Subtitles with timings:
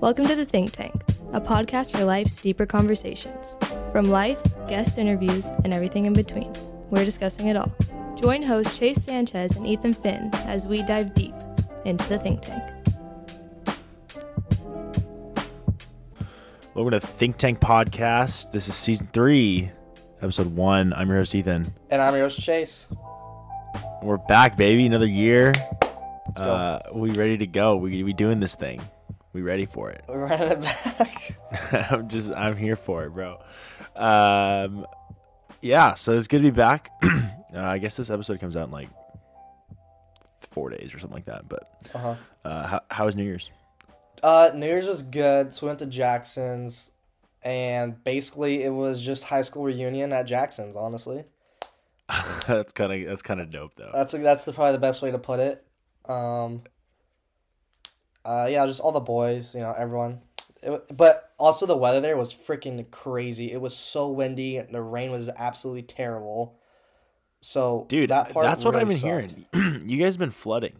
[0.00, 3.56] Welcome to the Think Tank, a podcast for life's deeper conversations.
[3.92, 6.52] From life, guest interviews, and everything in between,
[6.90, 7.72] we're discussing it all.
[8.16, 11.34] Join hosts Chase Sanchez and Ethan Finn as we dive deep
[11.84, 12.62] into the Think Tank.
[16.74, 18.50] Welcome to Think Tank Podcast.
[18.50, 19.70] This is season three,
[20.22, 20.92] episode one.
[20.94, 21.72] I'm your host, Ethan.
[21.90, 22.88] And I'm your host, Chase.
[24.02, 24.86] We're back, baby.
[24.86, 25.52] Another year.
[26.36, 26.50] Let's go.
[26.52, 27.76] Uh, we ready to go.
[27.76, 28.80] We we doing this thing.
[29.32, 30.04] We ready for it.
[30.08, 31.90] We're running it back.
[31.92, 33.38] I'm just I'm here for it, bro.
[33.96, 34.86] Um,
[35.60, 35.94] yeah.
[35.94, 36.90] So it's good to be back.
[37.02, 37.18] uh,
[37.54, 38.88] I guess this episode comes out in like
[40.50, 41.48] four days or something like that.
[41.48, 42.14] But Uh-huh.
[42.44, 43.50] uh, how how was New Year's?
[44.22, 45.52] Uh, New Year's was good.
[45.52, 46.90] So we went to Jackson's,
[47.42, 50.76] and basically it was just high school reunion at Jackson's.
[50.76, 51.24] Honestly,
[52.46, 53.90] that's kind of that's kind of dope though.
[53.92, 55.64] that's that's the, probably the best way to put it.
[56.08, 56.62] Um.
[58.24, 60.20] Uh, yeah, just all the boys, you know, everyone.
[60.62, 63.50] It, but also the weather there was freaking crazy.
[63.50, 64.58] It was so windy.
[64.58, 66.56] and The rain was absolutely terrible.
[67.40, 69.34] So Dude, that part that's what I've been sucked.
[69.52, 69.82] hearing.
[69.88, 70.74] you guys been flooding.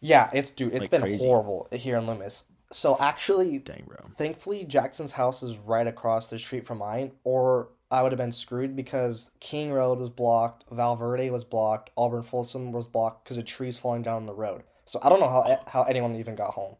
[0.00, 1.24] Yeah, it's dude, it's Like been crazy.
[1.24, 2.44] horrible here in Loomis.
[2.70, 3.96] So actually, Dang, bro.
[4.16, 8.32] thankfully Jackson's house is right across the street from mine, or I would have been
[8.32, 13.44] screwed because King Road was blocked, Valverde was blocked, Auburn Folsom was blocked because of
[13.44, 14.64] trees falling down the road.
[14.84, 16.76] So I don't know how how anyone even got home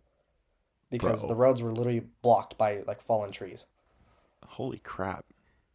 [0.90, 1.28] because Bro.
[1.28, 3.66] the roads were literally blocked by like fallen trees.
[4.46, 5.24] Holy crap.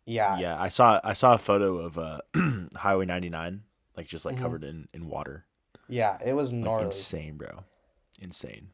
[0.05, 2.21] Yeah, yeah i saw i saw a photo of uh
[2.75, 3.61] highway 99
[3.95, 4.41] like just like Mhm.
[4.41, 5.45] covered in in water
[5.87, 7.63] yeah, it was like insane bro
[8.19, 8.69] insane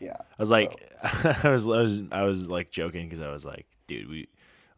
[0.00, 0.72] Yeah, i was like
[1.44, 4.28] i was i was i was like joking because i was like dude we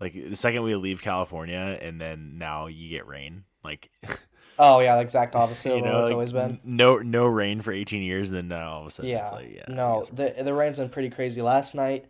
[0.00, 3.90] like the second we leave california and then now you get rain like
[4.58, 6.60] oh yeah, the exact opposite you of know what it's like, always been.
[6.64, 9.26] no no rain for 18 years then now all of a sudden Yeah.
[9.26, 11.42] it's like yeah no, the the rain's been pretty crazy.
[11.42, 12.06] Last night,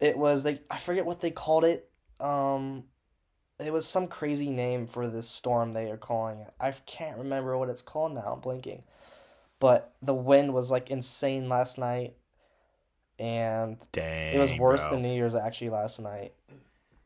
[0.00, 1.88] it was like I forget what they called it.
[2.20, 2.84] Um,
[3.60, 6.52] it was some crazy name for this storm they are calling it.
[6.58, 8.32] I can't remember what it's called now.
[8.34, 8.82] I'm blinking.
[9.60, 12.14] But the wind was like insane last night,
[13.18, 14.92] and dang it was worse bro.
[14.92, 16.32] than New Year's actually last night.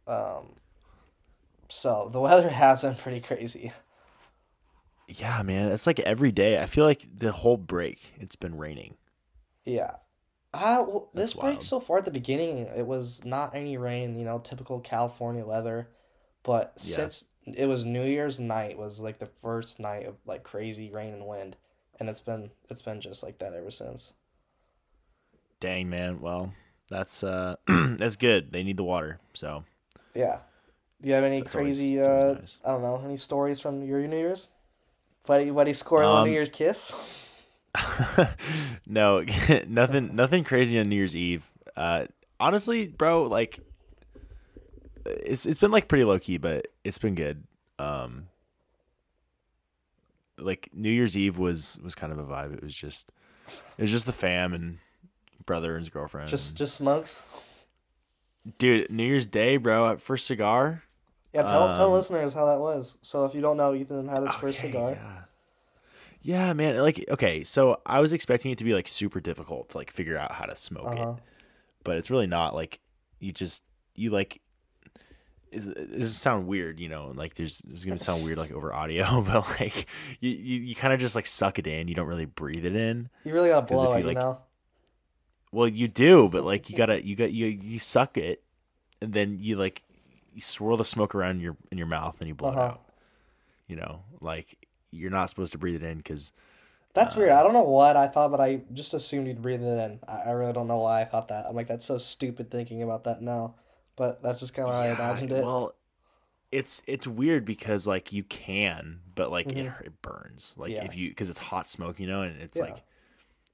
[0.06, 0.54] Um,
[1.68, 3.72] so the weather has been pretty crazy.
[5.08, 8.94] yeah man it's like every day i feel like the whole break it's been raining
[9.64, 9.96] Yeah.
[10.54, 14.24] Uh, well, this break so far at the beginning, it was not any rain, you
[14.24, 15.88] know, typical California weather.
[16.42, 16.94] But Yeah.
[16.94, 21.14] since it was New Year's night was like the first night of like crazy rain
[21.14, 21.56] and wind,
[21.98, 24.12] and it's been it's been just like that ever since.
[25.60, 26.52] dang man well
[26.88, 29.64] that's uh that's good they need the water so
[30.14, 30.38] Yeah.
[31.00, 32.58] Do you have any crazy always uh nice.
[32.64, 34.48] I don't know, any stories from your New Year's?
[35.26, 37.18] Buddy buddy score Um, New Year's kiss?
[38.86, 39.24] no,
[39.66, 41.50] nothing, nothing crazy on New Year's Eve.
[41.76, 42.06] Uh,
[42.38, 43.58] honestly, bro, like
[45.06, 47.42] it's it's been like pretty low key, but it's been good.
[47.78, 48.26] Um,
[50.38, 52.54] like New Year's Eve was was kind of a vibe.
[52.54, 53.10] It was just
[53.78, 54.78] it was just the fam and
[55.46, 56.28] brother and his girlfriend.
[56.28, 57.22] Just and- just smokes?
[58.58, 60.82] Dude, New Year's Day, bro, at first cigar.
[61.32, 62.98] Yeah, tell tell Um, listeners how that was.
[63.02, 64.90] So if you don't know, Ethan had his first cigar.
[64.92, 65.18] Yeah.
[66.24, 66.78] Yeah, man.
[66.78, 70.16] Like, okay, so I was expecting it to be like super difficult to like figure
[70.16, 71.14] out how to smoke Uh-huh.
[71.16, 71.22] it,
[71.84, 72.54] but it's really not.
[72.54, 72.78] Like,
[73.18, 73.62] you just
[73.94, 74.40] you like.
[75.50, 76.80] Is this sound weird?
[76.80, 79.86] You know, like there's it's gonna sound weird like over audio, but like
[80.20, 81.88] you you, you kind of just like suck it in.
[81.88, 83.10] You don't really breathe it in.
[83.24, 84.38] You really gotta blow you, it, you like, know?
[85.52, 88.42] Well, you do, but like you gotta you got you you suck it,
[89.02, 89.82] and then you like
[90.34, 92.62] you swirl the smoke around your in your mouth and you blow it Uh-huh.
[92.62, 92.82] out.
[93.68, 96.32] You know, like you're not supposed to breathe it in because
[96.94, 97.30] That's Uh, weird.
[97.32, 100.00] I don't know what I thought, but I just assumed you'd breathe it in.
[100.06, 101.46] I, I really don't know why I thought that.
[101.46, 103.54] I'm like, that's so stupid thinking about that now.
[103.96, 105.54] But that's just kind of how I imagined it.
[105.54, 105.74] Well,
[106.52, 109.74] it's it's weird because like you can, but like it, Mhm.
[109.84, 110.54] it burns.
[110.58, 110.82] Like Yeah.
[110.82, 112.60] if you because it's hot smoke, you know, and it's Yeah.
[112.60, 112.84] like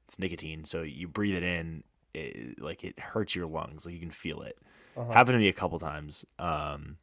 [0.07, 1.85] it's nicotine, so you breathe it in,
[2.15, 3.85] it, like it hurts your lungs.
[3.87, 4.59] Like you can feel it.
[4.97, 5.13] Uh-huh.
[5.13, 6.25] Happened to me a couple times.
[6.39, 6.97] Um,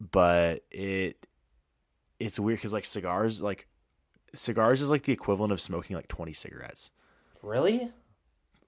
[0.00, 1.26] but it
[2.20, 3.66] it's weird because like cigars, like
[4.34, 6.90] cigars is like the equivalent of smoking like twenty cigarettes.
[7.42, 7.90] Really?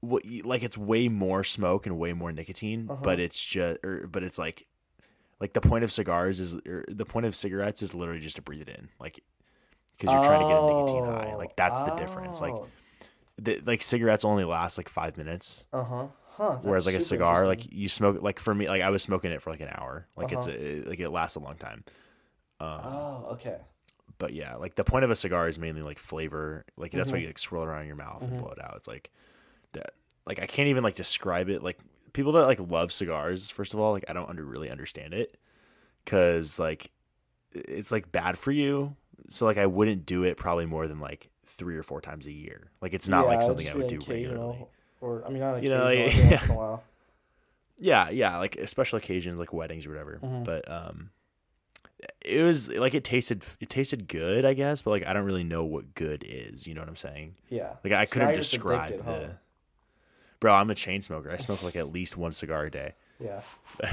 [0.03, 3.03] what like it's way more smoke and way more nicotine, Uh-huh.
[3.05, 4.67] but it's just or but it's like
[5.41, 8.43] like the point of cigars is or the point of cigarettes is literally just to
[8.43, 9.21] breathe it in, like
[9.99, 11.35] because you're trying to get a nicotine high.
[11.37, 12.41] Like that's the difference.
[12.41, 12.69] Like Oh.
[13.43, 16.07] The, like cigarettes only last like five minutes, Uh huh.
[16.33, 16.59] Huh.
[16.63, 19.43] whereas like a cigar, like you smoke like for me, like I was smoking it
[19.43, 20.07] for like an hour.
[20.17, 20.57] Like it's Uh-huh.
[20.59, 21.85] a, like it lasts a long time.
[22.61, 23.59] Um, Oh, okay.
[24.19, 26.65] but yeah, like the point of a cigar is mainly like flavor.
[26.77, 27.23] Like that's why Mhm.
[27.23, 28.39] you like swirl it around your mouth and Mhm.
[28.39, 28.75] blow it out.
[28.77, 29.11] It's like
[29.73, 29.95] that.
[30.27, 31.63] like I can't even like describe it.
[31.63, 31.79] Like
[32.13, 35.37] people that like love cigars, first of all, like I don't under really understand it
[36.05, 36.91] because like
[37.53, 38.97] it's like bad for you.
[39.29, 42.33] So like I wouldn't do it probably more than like three or four times a
[42.33, 42.71] year.
[42.81, 44.67] Like it's not Yeah, like something I would do regularly.
[45.01, 46.31] Or I mean, not You know, every yeah.
[46.31, 46.83] once in a while.
[47.83, 50.19] Yeah, yeah, like special occasions like weddings or whatever.
[50.23, 50.45] Mhm.
[50.45, 51.11] But um
[52.23, 55.45] it was like it tasted it tasted good, I guess, but like I don't really
[55.45, 57.37] know what good is, you know what I'm saying?
[57.49, 57.77] Yeah.
[57.83, 59.29] Like I So couldn't describe addicted, the huh?
[60.41, 61.31] Bro, I'm a chain smoker.
[61.31, 62.95] I smoke like at least one cigar a day.
[63.19, 63.41] Yeah.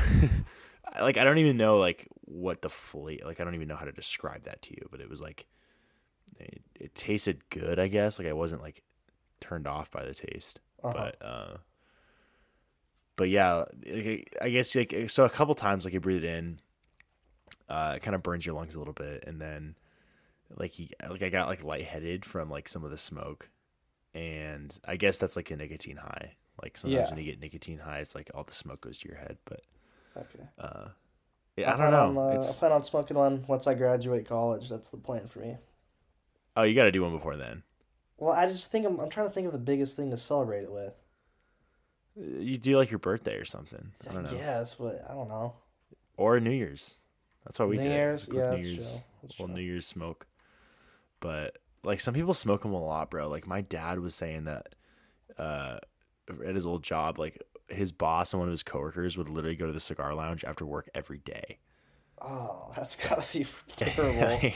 [1.01, 3.85] Like I don't even know like what the flavor like I don't even know how
[3.85, 5.45] to describe that to you, but it was like
[6.39, 8.19] it, it tasted good, I guess.
[8.19, 8.83] Like I wasn't like
[9.39, 10.59] turned off by the taste.
[10.83, 10.93] Uh-huh.
[10.93, 11.57] But uh
[13.15, 16.59] but yeah, like, I guess like so a couple times like you breathe it in
[17.69, 19.75] uh it kind of burns your lungs a little bit and then
[20.55, 23.49] like you, like I got like lightheaded from like some of the smoke
[24.13, 26.33] and I guess that's like a nicotine high.
[26.61, 27.09] Like sometimes Yeah.
[27.09, 29.61] when you get nicotine high, it's like all the smoke goes to your head, but
[30.15, 30.47] okay.
[30.59, 30.89] uh
[31.57, 32.21] yeah, I, plan don't know.
[32.21, 34.69] On, uh, I plan on smoking one once I graduate college.
[34.69, 35.57] That's the plan for me.
[36.57, 37.63] Oh, you got to do one before then.
[38.17, 40.63] Well, I just think I'm, I'm trying to think of the biggest thing to celebrate
[40.63, 40.99] it with.
[42.15, 43.91] You do like your birthday or something.
[44.09, 44.37] I don't know.
[44.37, 45.53] Yes, but I don't know.
[46.17, 46.97] Or New Year's.
[47.45, 48.27] That's why we New did Year's?
[48.27, 48.35] it.
[48.35, 49.01] Yeah, New Year's,
[49.39, 49.47] well.
[49.47, 50.25] New Year's smoke.
[51.19, 53.29] But like some people smoke them a lot, bro.
[53.29, 54.75] Like my dad was saying that
[55.37, 55.77] uh,
[56.45, 59.67] at his old job, like his boss and one of his coworkers would literally go
[59.67, 61.59] to the cigar lounge after work every day.
[62.19, 63.45] Oh, that's gotta be
[63.75, 64.51] terrible.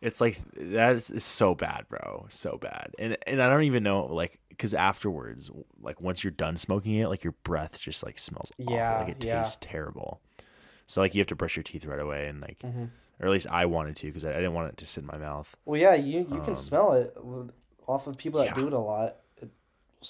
[0.00, 2.26] It's like that is, is so bad, bro.
[2.28, 2.92] So bad.
[2.98, 5.50] And and I don't even know like because afterwards,
[5.80, 8.74] like once you're done smoking it, like your breath just like smells awful.
[8.74, 9.42] Yeah, Like it yeah.
[9.42, 10.20] tastes terrible.
[10.86, 12.84] So like you have to brush your teeth right away and like, Mm-hmm.
[13.20, 15.06] or at least I wanted to because I, I didn't want it to sit in
[15.06, 15.54] my mouth.
[15.64, 17.16] well, yeah, you you Um, can smell it
[17.86, 18.54] off of people that yeah.
[18.54, 19.16] do it a lot.
[19.42, 19.50] It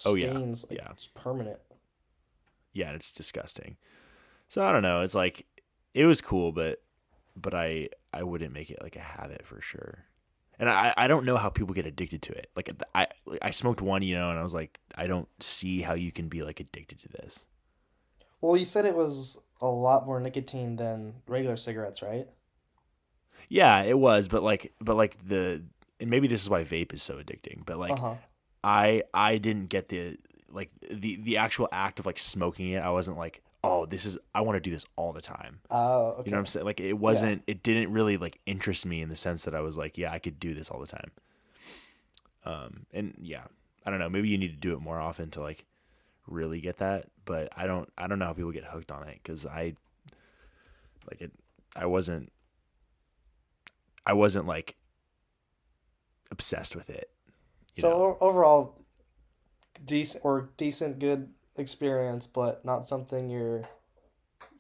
[0.07, 0.91] Oh, yeah, like, yeah.
[0.93, 1.59] It's permanent.
[2.73, 3.77] Yeah, it's disgusting.
[4.49, 5.03] So I don't know.
[5.03, 5.47] It's like
[5.95, 6.81] it was cool, but
[7.41, 10.05] but I I wouldn't make it like a habit for sure.
[10.59, 12.51] And I I don't know how people get addicted to it.
[12.57, 13.07] Like I
[13.41, 16.29] I smoked one, you know, and I was like, I don't see how you can
[16.29, 17.41] be like addicted to this.
[18.41, 22.29] Well, you said it was a lot more nicotine than regular cigarettes, right?
[23.49, 25.63] Yeah, it was, but like but like the
[26.01, 27.65] and maybe this is why vape is so addicting.
[27.65, 28.15] But like uh huh.
[28.63, 30.19] I I didn't get the
[30.51, 32.83] like the the actual act of like smoking it.
[32.83, 35.61] I wasn't like, oh, this is I want to do this all the time.
[35.71, 36.23] Oh, okay.
[36.27, 36.67] You know what I'm saying?
[36.67, 39.77] Like it wasn't it didn't really like interest me in the sense that I was
[39.77, 41.11] like, yeah, I could do this all the time.
[42.45, 43.45] Um and yeah,
[43.85, 45.65] I don't know, maybe you need to do it more often to like
[46.27, 49.21] really get that, but I don't I don't know how people get hooked on it
[49.25, 49.75] cuz I
[51.11, 51.33] like it
[51.77, 52.33] I wasn't
[54.07, 54.77] I wasn't like
[56.31, 57.11] obsessed with it.
[57.75, 58.19] You so know?
[58.21, 58.79] overall,
[59.85, 61.29] decent or decent, good
[61.59, 63.65] experience, but not something you're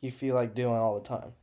[0.00, 1.34] you feel like doing all the time.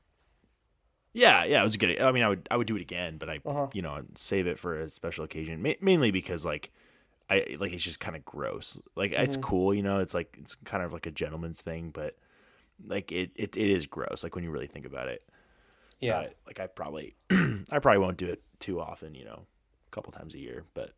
[1.13, 1.99] Yeah, yeah, it was good.
[2.01, 3.67] I mean, I would I would do it again, but I Uh-huh.
[3.73, 6.71] you know save it for a special occasion, Ma- mainly because like
[7.29, 8.79] I like it's just kind of gross.
[8.95, 9.41] Like it's Mhm.
[9.41, 9.99] cool, you know.
[9.99, 12.17] It's like it's kind of like a gentleman's thing, but
[12.87, 14.23] like it it, it is gross.
[14.23, 15.23] Like when you really think about it.
[16.01, 16.19] So Yeah.
[16.19, 19.45] I, like I probably I probably won't do it too often, you know,
[19.87, 20.91] a couple times a year, but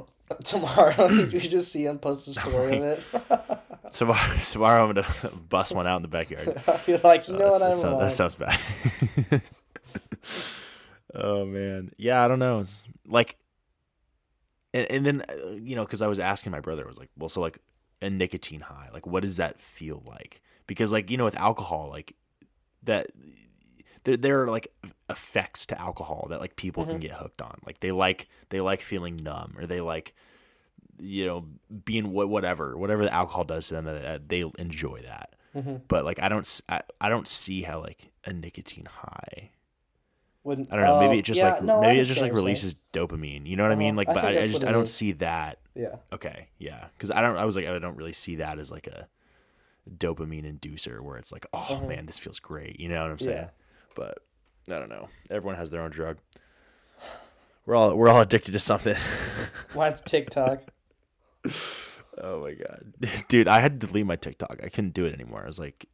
[0.44, 3.06] Tomorrow, you just see him post a story of it.
[3.98, 5.06] tomorrow tomorrow I'm gonna
[5.48, 6.60] bust one out in the backyard.
[6.86, 7.58] You're like, you know Uh, what?
[7.60, 8.58] that, sound- that sounds bad.
[11.14, 12.60] oh man, yeah, I don't know.
[12.60, 13.36] It's like,
[14.74, 17.10] and and then uh, you know, because I was asking my brother, I was like,
[17.18, 17.58] well, so like
[18.00, 20.40] a nicotine high, like what does that feel like?
[20.66, 22.14] Because like you know, with alcohol, like
[22.84, 23.08] that.
[24.04, 24.66] There, there are like
[25.08, 27.02] effects to alcohol that like people can Mhm.
[27.02, 27.56] get hooked on.
[27.64, 30.12] Like they like they like feeling numb, or they like,
[30.98, 31.46] you know,
[31.84, 33.86] being wha- whatever whatever the alcohol does to them.
[33.88, 38.10] Uh, they enjoy that hmm but like I don't I, I don't see how like
[38.24, 39.50] a nicotine high.
[40.44, 40.98] Wouldn't, I don't know.
[40.98, 43.46] Maybe it just yeah, like no, maybe it just like releases dopamine.
[43.46, 43.94] You know what I mean?
[43.94, 43.96] Uh-huh.
[43.98, 44.92] Like, I but I, I just I don't is.
[44.94, 45.58] see that.
[45.74, 45.96] Yeah.
[46.12, 47.36] Okay, yeah, because I don't.
[47.36, 49.08] I was like I don't really see that as like a
[49.98, 51.86] dopamine inducer where it's like, oh Uh-huh.
[51.86, 52.80] man, this feels great.
[52.80, 53.38] You know what I'm saying?
[53.38, 53.50] Yeah.
[53.94, 54.18] But
[54.68, 55.08] I don't know.
[55.30, 56.18] Everyone has their own drug.
[57.66, 58.96] We're all we're all addicted to something.
[59.74, 60.71] Mine's TikTok.
[62.18, 62.94] Oh my god,
[63.28, 63.48] dude!
[63.48, 64.60] I had to delete my TikTok.
[64.62, 65.42] I couldn't do it anymore.
[65.42, 65.86] I was like,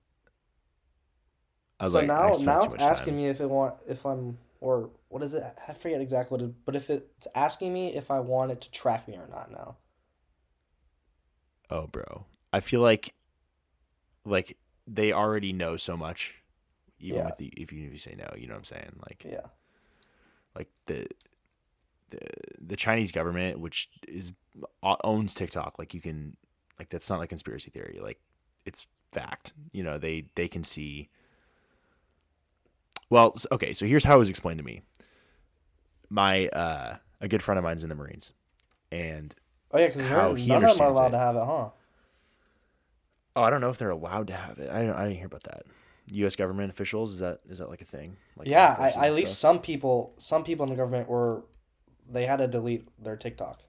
[1.81, 2.90] I was so like, now, now it's much time.
[2.93, 5.43] asking me if it want if I'm or what is it?
[5.69, 6.55] I forget exactly what it.
[6.64, 9.76] But if it's asking me if I want it to track me or not now.
[11.71, 12.26] Oh, bro.
[12.52, 13.14] I feel like
[14.25, 16.35] like they already know so much
[16.99, 17.26] even Yeah.
[17.26, 19.00] with the if you if you say no, you know what I'm saying?
[19.09, 19.47] Like Yeah.
[20.57, 21.07] like the
[22.11, 22.19] the
[22.61, 24.33] the Chinese government which is
[24.83, 26.37] owns TikTok, like you can
[26.79, 28.00] Like that's not like conspiracy theory.
[28.03, 28.19] Like
[28.65, 29.53] it's fact.
[29.73, 31.09] You know, they they can see.
[33.11, 33.73] Well, okay.
[33.73, 34.83] So here's how it was explained to me.
[36.11, 38.33] My uh, a good friend of mine's in the Marines,
[38.91, 39.35] and
[39.71, 40.09] Oh yeah, because
[40.47, 41.11] none of them are allowed it.
[41.12, 41.71] to have it, huh?
[43.37, 44.71] oh, I don't know if they're allowed to have it.
[44.71, 44.95] I don't.
[44.95, 45.62] I didn't hear about that.
[46.11, 46.37] U.S.
[46.37, 48.17] government officials is that is that like a thing?
[48.37, 49.55] Like yeah, I, at least stuff?
[49.55, 51.43] some people, some people in the government were,
[52.09, 53.61] they had to delete their TikTok.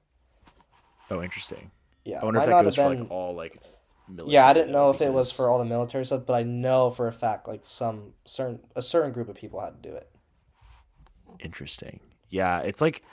[1.10, 1.72] Oh, interesting.
[2.05, 3.60] Yeah, I wonder if that goes have for like all like.
[4.08, 6.41] Military Yeah, I didn't know if it was for all the military stuff, but I
[6.41, 9.96] know for a fact like some certain a certain group of people had to do
[9.96, 10.10] it.
[11.39, 12.00] Interesting.
[12.29, 13.03] Yeah, it's like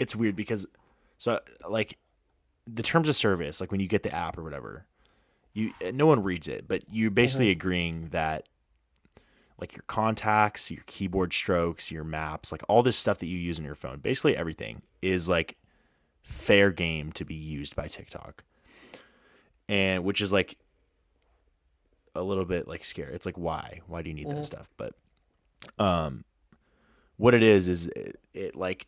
[0.00, 0.66] it's weird because
[1.18, 1.98] so like
[2.66, 4.86] the terms of service, like when you get the app or whatever,
[5.52, 7.58] you no one reads it, but you're basically mm-hmm.
[7.58, 8.48] agreeing that
[9.60, 13.58] like your contacts, your keyboard strokes, your maps, like all this stuff that you use
[13.58, 15.56] on your phone, basically everything is like
[16.22, 18.44] fair game to be used by TikTok.
[19.68, 20.56] And which is like
[22.14, 23.14] a little bit like scary.
[23.14, 23.80] It's like why?
[23.86, 24.70] Why do you need that stuff?
[24.76, 24.94] But
[25.78, 26.24] um
[27.16, 28.86] what it is is it, it like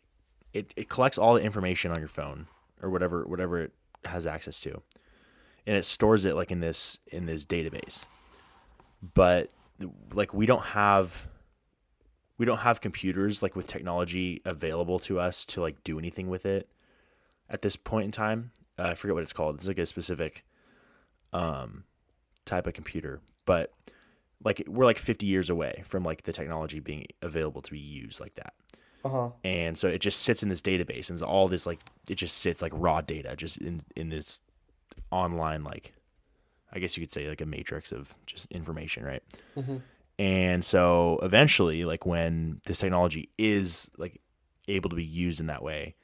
[0.53, 2.47] it, it collects all the information on your phone
[2.81, 3.71] or whatever whatever it
[4.05, 4.81] has access to
[5.67, 8.05] and it stores it like in this in this database
[9.13, 9.51] but
[10.13, 11.27] like we don't have
[12.37, 16.45] we don't have computers like with technology available to us to like do anything with
[16.45, 16.69] it
[17.49, 18.51] at this point in time.
[18.77, 19.55] Uh, i forget what it's called.
[19.55, 20.43] It's like a specific
[21.31, 21.83] um
[22.45, 23.71] type of computer but
[24.43, 28.19] like we're like 50 years away from like the technology being available to be used
[28.19, 28.53] like that.
[29.05, 29.29] Uh huh.
[29.43, 32.61] and so it just sits in this database and all this like it just sits
[32.61, 34.39] like raw data just in in this
[35.11, 35.93] online like
[36.73, 39.23] i guess you could say like a matrix of just information right
[39.57, 39.81] Mhm.
[40.19, 44.19] and so eventually like when this technology is like
[44.67, 45.95] able to be used in that way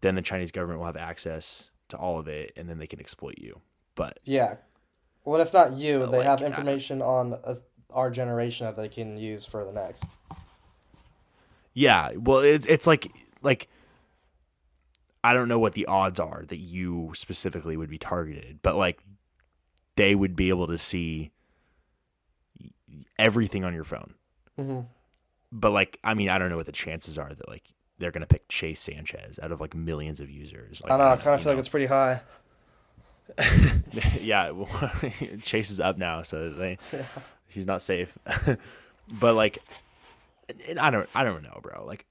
[0.00, 3.00] then the chinese government will have access to all of it and then they can
[3.00, 3.60] exploit you
[3.94, 4.56] but Yeah.
[5.26, 7.62] Well, if not you, they like, have I- information on us,
[7.94, 10.04] our generation that they can use for the next.
[11.72, 13.10] Yeah, well, it's it's like
[13.42, 13.68] like
[15.22, 18.98] I don't know what the odds are that you specifically would be targeted, but like
[19.96, 21.30] they would be able to see
[23.18, 24.14] everything on your phone.
[24.58, 24.80] Mm-hmm.
[25.52, 27.62] But like, I mean, I don't know what the chances are that like
[27.98, 30.80] they're gonna pick Chase Sanchez out of like millions of users.
[30.82, 31.04] Like, I know.
[31.04, 32.20] I know, kind of feel like it's pretty high.
[34.20, 34.92] yeah, well,
[35.42, 36.76] Chase is up now, so they,
[37.48, 38.18] he's not safe.
[39.10, 39.58] but like,
[40.68, 41.84] and I don't, I don't know, bro.
[41.86, 42.04] Like,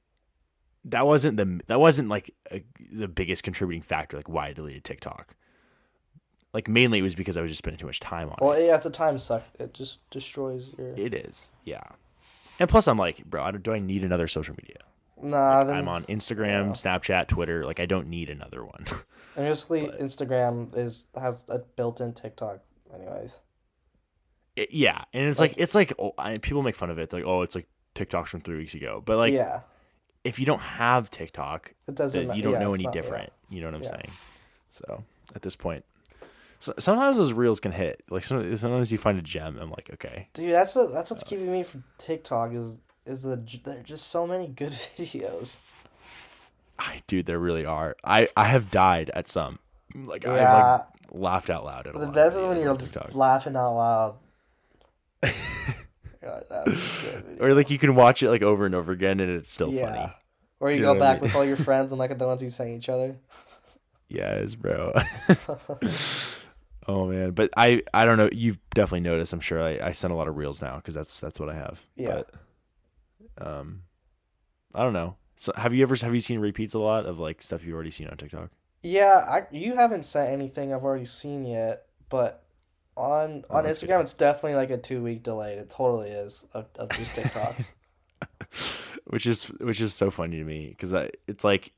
[0.85, 4.83] that wasn't the that wasn't like a, the biggest contributing factor, like why I deleted
[4.83, 5.35] TikTok.
[6.53, 8.65] Like mainly it was because I was just spending too much time on Well, it.
[8.67, 9.43] yeah, it's a time suck.
[9.59, 10.95] It just destroys your.
[10.95, 11.81] It is, yeah.
[12.59, 14.77] And plus, I'm like, bro, I don't, do I need another social media?
[15.21, 17.65] Nah, then I'm on Instagram, Snapchat, Twitter.
[17.65, 18.85] Like, I don't need another one.
[19.35, 22.59] And basically, But- Instagram is has a built-in TikTok,
[22.93, 23.39] anyways.
[24.55, 27.23] It- yeah, and it's like, it's like oh, I, people make fun of it, like,
[27.25, 29.01] oh, it's like TikToks from three weeks ago.
[29.03, 29.61] But like, yeah,
[30.23, 32.35] if you don't have TikTok, it doesn't.
[32.35, 33.01] you don't yeah, know any not- yeah.
[33.01, 33.33] different.
[33.49, 33.89] You know what I'm Yeah.
[33.89, 34.11] saying?
[34.69, 35.03] So
[35.35, 35.83] at this point,
[36.63, 38.01] so, sometimes those reels can hit.
[38.09, 39.57] Like some, sometimes you find a gem.
[39.59, 41.27] I'm like, okay, Dude, that's the, that's what's uh.
[41.27, 45.57] keeping me from TikTok is is the there are just so many good videos.
[46.79, 47.97] I dude, there really are.
[48.03, 49.59] I I have died at some.
[49.93, 50.39] Like I've
[50.79, 53.13] like laughed out loud at The best is when you're just TikTok.
[53.13, 54.15] laughing out loud.
[55.21, 58.93] God, that was a good or like you can watch it like over and over
[58.93, 59.91] again, and it's still yeah.
[59.93, 60.13] funny.
[60.61, 61.23] Or you You go what I back mean?
[61.23, 63.17] with all your friends and look at the ones you sang each other.
[64.07, 64.93] Yes, bro.
[66.87, 68.29] Oh man, but I I don't know.
[68.31, 69.33] You've definitely noticed.
[69.33, 71.55] I'm sure I, I send a lot of reels now because that's that's what I
[71.55, 71.81] have.
[71.95, 72.23] Yeah.
[73.37, 73.83] But, um,
[74.73, 75.15] I don't know.
[75.35, 77.91] So have you ever have you seen repeats a lot of like stuff you've already
[77.91, 78.49] seen on TikTok?
[78.81, 82.43] Yeah, I you haven't sent anything I've already seen yet, but
[82.95, 85.55] on Oh, on that's Instagram it's definitely like a two week delay.
[85.55, 87.73] It totally is of, of just TikToks.
[89.05, 90.93] which is which is so funny to me because
[91.27, 91.71] it's like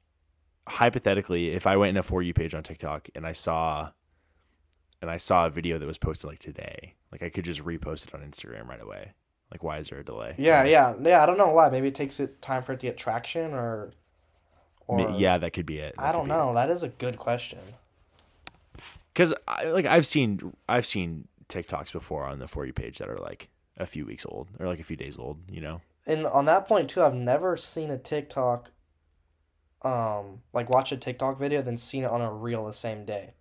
[0.67, 3.89] hypothetically if i went in a for you page on tiktok and i saw
[5.05, 8.07] and i saw a video that was posted like today like i could just repost
[8.07, 9.11] it on instagram right away
[9.51, 11.21] like why is there a delay yeah, yeah, yeah.
[11.21, 11.69] I don't know why.
[11.69, 13.91] Maybe it takes it time for it to get traction, or
[14.87, 16.51] or yeah that could be it I don't know.
[16.55, 17.59] That is a good question.
[19.13, 23.07] because I, like i've seen i've seen tiktoks before on the for you page that
[23.07, 26.25] are like a few weeks old or like a few days old you know And
[26.25, 28.71] on that point too, I've never seen a TikTok,
[29.83, 33.33] um, like watch a TikTok video then seen it on a reel the same day.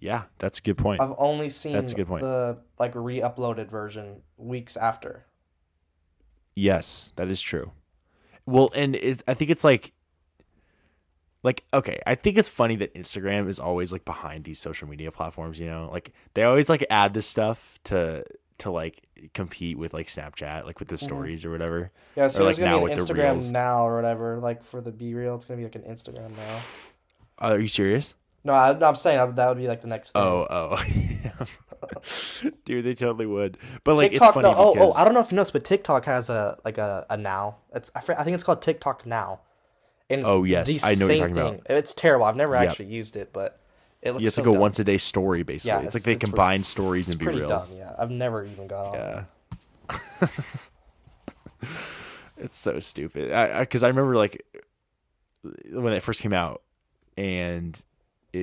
[0.00, 2.22] Yeah that's a good point I've only seen That's a good point.
[2.22, 5.24] the like re-uploaded version weeks after.
[6.54, 7.70] Yes, that is true.
[8.44, 9.92] Well, and it, I think it's like
[11.44, 15.12] like okay i think it's funny that instagram is always like behind these social media
[15.12, 18.24] platforms you know like they always like add this stuff to
[18.58, 22.46] to like compete with like snapchat like with the stories or whatever Yeah, so Or,
[22.46, 24.38] like, gonna now be an Instagram now or whatever.
[24.38, 26.56] Like for the BeReal, it's gonna be like an Instagram now.
[27.40, 28.14] Uh, are you serious
[28.44, 30.22] No, I, I'm saying that, that would be like the next thing.
[30.22, 30.82] oh oh
[32.64, 34.28] dude they totally would but like TikTok.
[34.28, 36.56] it's funny no, oh, oh, I don't know if you noticed, but TikTok has a
[36.64, 37.56] like a, a now.
[37.74, 39.40] It's I, I think it's called TikTok now.
[40.10, 41.66] And Oh, yes, the I know what you're talking about.
[41.66, 41.76] thing.
[41.76, 42.24] It's terrible.
[42.24, 42.62] I've never Yep.
[42.70, 43.60] actually used it, but
[44.00, 44.60] it looks you have so to go dumb.
[44.62, 47.78] once a day story basically Yeah, it's, it's- like they it's combine stories and BeReal.
[47.78, 48.94] Yeah, I've never even got on.
[48.94, 49.24] Yeah.
[52.38, 53.32] it's so stupid.
[53.32, 54.44] I because I, remember like
[55.70, 56.62] when it first came out,
[57.16, 57.80] and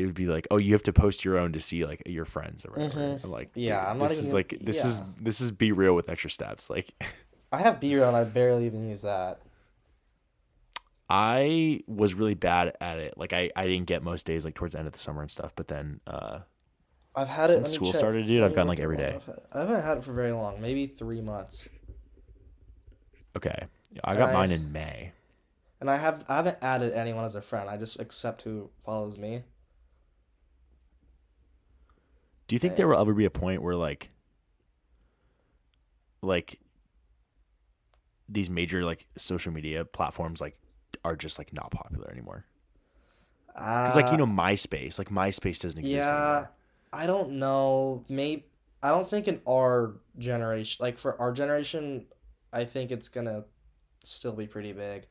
[0.02, 2.26] it would be like, oh, you have to post your own to see like your
[2.26, 3.00] friends or whatever.
[3.00, 3.24] Mhm.
[3.24, 6.10] I'm like, Yeah, I'm not this even is like this is this is BeReal with
[6.10, 6.70] extra steps.
[6.70, 6.94] Like
[7.52, 9.40] I have BeReal and I barely even use that.
[11.10, 13.18] I was really bad at it.
[13.18, 15.30] Like I I didn't get most days like towards the end of the summer and
[15.30, 15.54] stuff.
[15.56, 16.40] But then uh
[17.16, 17.96] I've had it Since school check.
[17.96, 19.18] started, dude, I've gotten, like, every day.
[19.26, 21.70] Had- I haven't had it for very long, maybe three months.
[23.38, 23.68] okay,
[24.04, 25.14] I And got I- mine in May.
[25.80, 27.70] And I have I haven't added anyone as a friend.
[27.70, 29.44] I just accept who follows me.
[32.48, 34.12] Do you think there will ever be a point where like
[36.22, 36.60] like
[38.30, 40.58] these major like social media platforms like
[41.04, 42.46] are just like not popular anymore?
[43.56, 46.52] Because like you know MySpace, like MySpace doesn't exist Uh, yeah, anymore.
[46.94, 48.06] I don't know.
[48.10, 48.46] Maybe
[48.84, 52.06] I don't think in our generation, like for our generation,
[52.54, 53.46] I think it's gonna
[54.04, 55.08] still be pretty big.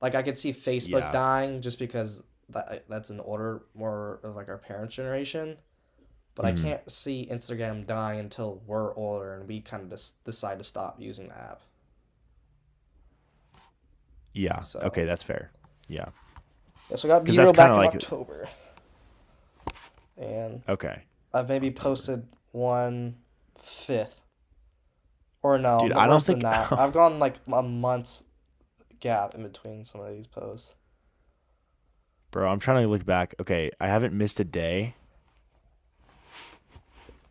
[0.00, 1.10] Like I could see Facebook Yeah.
[1.10, 5.56] dying just because that that's an order more of like our parents' generation.
[6.34, 6.62] But I Mhm.
[6.62, 11.00] can't see Instagram dying until we're older and we kind of just decide to stop
[11.00, 11.60] using the app.
[14.32, 14.58] Yeah.
[14.60, 15.52] So- Okay, that's fair.
[15.88, 16.08] Yeah.
[16.90, 18.48] Yeah, so I got BeReal back in like- October,
[20.16, 21.04] and Okay.
[21.32, 23.22] I've maybe posted one
[23.58, 24.20] fifth,
[25.42, 26.72] or no, Dude, I don't think- that.
[26.72, 28.24] I've gone like a month's
[29.00, 30.74] gap in between some of these posts.
[32.30, 33.34] Bro, I'm trying to look back.
[33.40, 34.94] Okay, I haven't missed a day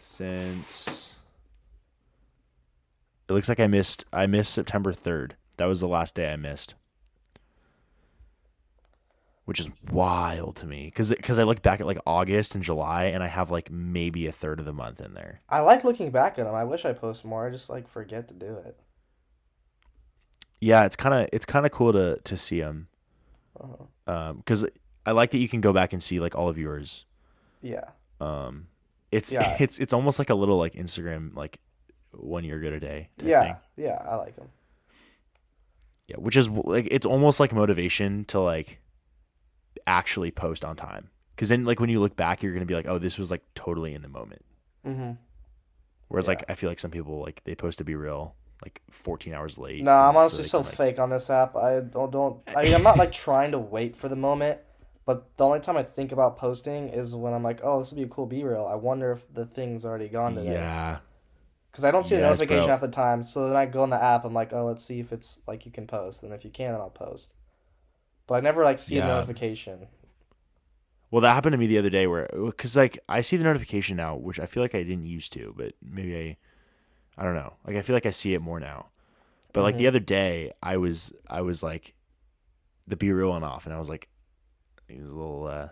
[0.04, 1.14] since
[3.30, 5.32] It looks like I missed I missed September 3rd.
[5.58, 6.74] That was the last day I missed.
[9.46, 13.06] Which is wild to me cuz cuz I look back at like August and July
[13.06, 15.42] and I have like maybe a third of the month in there.
[15.50, 16.56] I like looking back at them.
[16.56, 17.48] I wish I post more.
[17.48, 18.80] I just like forget to do it.
[20.62, 22.88] Yeah, it's kind of it's kind of cool to to see them
[23.60, 24.12] Uh-huh.
[24.14, 24.66] um cuz
[25.06, 27.06] I like that you can go back and see like all of yours.
[27.62, 27.90] Yeah.
[28.22, 28.68] Um
[29.14, 29.56] it's Yeah.
[29.64, 31.60] it's it's almost like a little like Instagram like
[32.12, 33.10] one year good a day.
[33.18, 33.44] type Yeah.
[33.44, 33.56] thing.
[33.86, 34.02] Yeah.
[34.08, 34.50] I like them.
[36.08, 38.80] Yeah, which is like it's almost like motivation to like
[39.88, 41.10] actually post on time.
[41.36, 43.42] Because then, like when you look back, you're gonna be like, "Oh, this was like
[43.56, 44.44] totally in the moment."
[44.86, 45.12] Mm-hmm.
[46.10, 46.32] Whereas, Yeah.
[46.32, 49.84] like, I feel like some people like they post to BeReal, like 14 hours late.
[49.84, 51.56] No, I'm and so honestly they so can, like- fake on this app.
[51.56, 52.42] I don't don't.
[52.56, 54.60] I mean, I'm not like trying to wait for the moment,
[55.06, 57.98] but the only time I think about posting is when I'm like, oh, this would
[57.98, 58.70] be a cool BeReal.
[58.72, 60.52] I wonder if the thing's already gone today.
[60.54, 61.00] Yeah,
[61.72, 63.24] Because I don't see a notification half the time.
[63.24, 64.26] So then I go on the app.
[64.26, 66.72] I'm like, oh, let's see if it's like you can post, and if you can,
[66.72, 67.34] then I'll post.
[68.28, 69.06] But I never like see Yeah.
[69.06, 69.88] a notification.
[71.12, 73.98] Well, that happened to me the other day where, because like I see the notification
[73.98, 76.38] now, which I feel like I didn't used to, but maybe I,
[77.22, 77.54] I don't know.
[77.68, 78.88] Like I feel like I see it more now.
[79.54, 79.88] But like the Mhm.
[79.88, 81.96] other day, I was I was like,
[82.88, 84.10] the BeReal went off, and I was like,
[84.98, 85.68] it was a little, uh,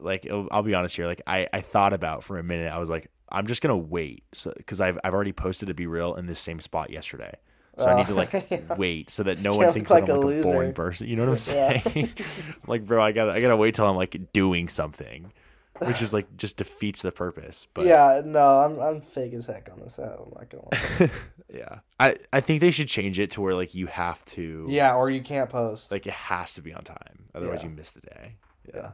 [0.00, 2.72] like I'll, be honest here, like I I thought about for a minute.
[2.72, 6.18] I was like, I'm just gonna wait, so because I've I've already posted a BeReal
[6.18, 7.34] in this same spot yesterday.
[7.76, 8.58] So I need to Oh, like yeah.
[8.76, 10.74] wait so that no You one thinks like I'm a like a boring loser.
[10.74, 11.08] person.
[11.08, 11.80] You know what I'm Yeah.
[11.84, 12.08] saying?
[12.66, 15.32] like, bro, I gotta I gotta wait till I'm like doing something,
[15.80, 17.66] which is like just defeats the purpose.
[17.74, 19.98] But yeah, no, I'm I'm fake as heck on this.
[19.98, 21.10] I'm not gonna lie.
[21.52, 24.94] yeah, I I think they should change it to where like you have to yeah,
[24.94, 25.90] or you can't post.
[25.90, 27.70] like it has to be on time, otherwise Yeah.
[27.70, 28.36] you miss the day.
[28.68, 28.76] Yeah.
[28.76, 28.90] Yeah.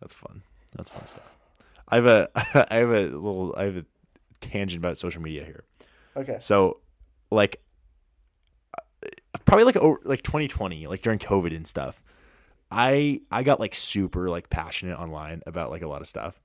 [0.00, 0.42] that's fun.
[0.76, 1.36] That's fun stuff.
[1.88, 2.28] I have a
[2.72, 3.84] I have a little I have a
[4.40, 5.64] tangent about social media here.
[6.16, 6.38] okay.
[6.40, 6.78] So,
[7.30, 7.60] like,
[8.76, 9.08] uh,
[9.44, 12.02] probably like over, like 2020, like during COVID and stuff,
[12.70, 16.40] I I got like super like passionate online about like a lot of stuff,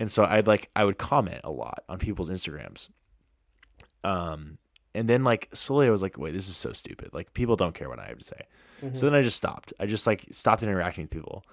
[0.00, 2.88] and so I'd like I would comment a lot on people's Instagrams.
[4.04, 4.58] Um,
[4.94, 7.10] and then like slowly I was like, wait, this is so stupid.
[7.12, 8.40] Like people don't care what I have to say.
[8.82, 8.96] Mhm.
[8.96, 9.72] So then I just stopped.
[9.80, 11.44] I just like stopped interacting with people.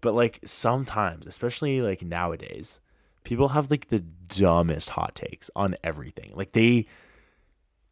[0.00, 2.80] But like sometimes, especially like nowadays,
[3.24, 6.32] people have like the dumbest hot takes on everything.
[6.34, 6.86] Like they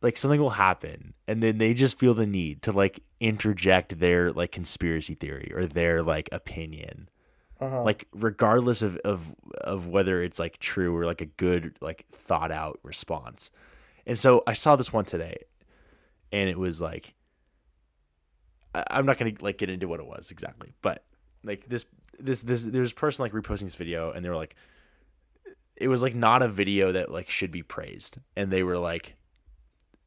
[0.02, 4.32] like something will happen and then they just feel the need to like interject their
[4.32, 7.08] like conspiracy theory or their like opinion.
[7.60, 7.82] Uh-huh.
[7.82, 12.52] like regardless of, of of whether it's like true or like a good like thought
[12.52, 13.50] out response.
[14.06, 15.38] And so i saw this one today
[16.30, 17.14] and it was like
[18.74, 21.04] I, i'm not gonna like get into what it was exactly but
[21.42, 21.84] like this
[22.20, 24.54] this this there's a person like reposting this video and they were like
[25.80, 28.18] it was like not a video that like should be praised.
[28.36, 29.14] And they were like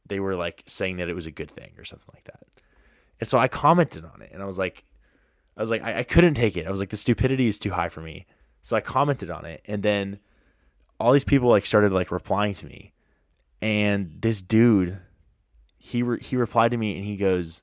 [0.06, 2.44] they were like saying that it was a good thing or something like that.
[3.20, 4.84] And so i commented on it and i was like
[5.56, 6.68] i was like i, I couldn't take it.
[6.68, 8.26] I was like the stupidity is too high for me.
[8.64, 10.20] So i commented on it and then
[11.00, 12.94] all these people like started like replying to me.
[13.62, 15.00] And this dude
[15.78, 17.62] he re- he replied to me and he goes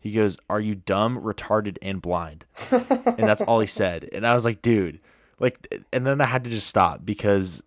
[0.00, 2.44] he goes are you dumb retarded and blind?
[2.70, 4.08] And that's all he said.
[4.12, 5.00] And i was like dude
[5.40, 7.62] like and then i had to just stop because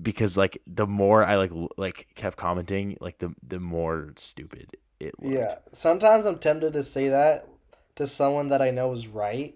[0.00, 5.14] because like the more i like like kept commenting like the the more stupid it
[5.20, 5.34] looked.
[5.34, 5.54] Yeah.
[5.72, 7.48] Sometimes I'm tempted to say that
[7.96, 9.54] to someone that I know is right,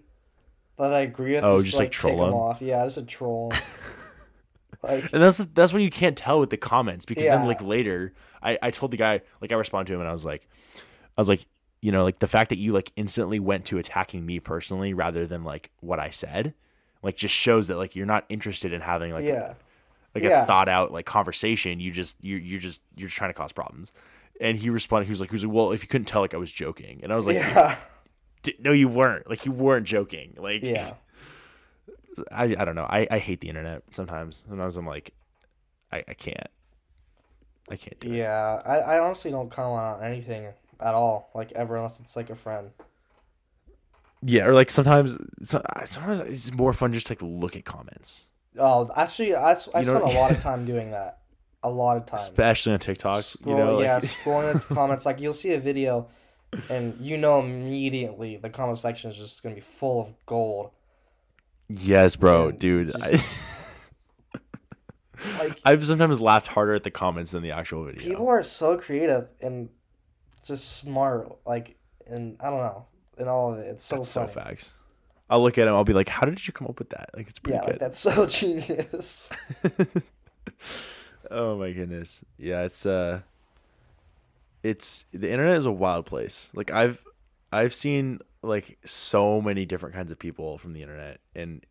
[0.77, 1.43] that I agree with.
[1.43, 2.33] Oh, just, like, troll tick 'em him?
[2.33, 2.61] off.
[2.61, 3.53] Yeah, just a troll.
[4.83, 8.13] like, and that's that's what you can't tell with the comments because then like later
[8.41, 11.21] I, I told the guy like I responded to him and I was like I
[11.21, 11.45] was like
[11.81, 15.27] you know like the fact that you like instantly went to attacking me personally rather
[15.27, 16.55] than like what I said
[17.03, 19.53] like just shows that like you're not interested in having like yeah,
[20.15, 20.43] like Yeah.
[20.43, 23.51] a thought out like conversation you just you you're just you're just trying to cause
[23.51, 23.93] problems
[24.39, 26.33] and he responded he was like he was like well if you couldn't tell like
[26.33, 27.75] I was joking and I was like yeah,
[28.59, 30.93] no you weren't like you weren't joking like yeah.
[32.29, 32.83] I, I don't know.
[32.89, 34.43] I, I hate the internet sometimes.
[34.47, 35.13] Sometimes I'm like,
[35.93, 36.47] I, I can't.
[37.69, 38.17] I can't do it.
[38.17, 40.47] Yeah, I, I honestly don't comment on anything
[40.81, 42.69] at all, like ever, unless it's like a friend.
[44.23, 48.25] Yeah, or like sometimes, sometimes it's more fun just to like look at comments,
[48.57, 51.19] Oh, actually, I, I spent a lot of time doing that.
[51.63, 52.19] A lot of time.
[52.19, 53.23] especially on TikTok.
[53.23, 55.05] Scroll, you know, like, yeah, scrolling the comments.
[55.05, 56.07] Like you'll see a video,
[56.69, 60.71] and you know immediately the comment section is just gonna be full of gold.
[61.69, 63.01] yes, bro, Dude, dude.
[63.01, 63.03] just-
[64.33, 64.37] I,
[65.37, 68.01] Like I've sometimes laughed harder at the comments than the actual video.
[68.03, 69.69] people are so creative and
[70.43, 71.31] just smart.
[71.45, 72.87] Like, and I don't know,
[73.19, 74.73] in all of it, it's so that's so facts.
[75.31, 75.73] I'll look at them.
[75.73, 77.79] I'll be like, "How did you come up with that?" Like, it's pretty yeah, like
[77.79, 79.29] that's so genius.
[81.31, 82.23] oh my goodness.
[82.37, 83.21] Yeah, it's uh
[84.61, 86.51] it's the internet is a wild place.
[86.53, 87.03] Like I've
[87.51, 91.65] I've seen like so many different kinds of people from the internet and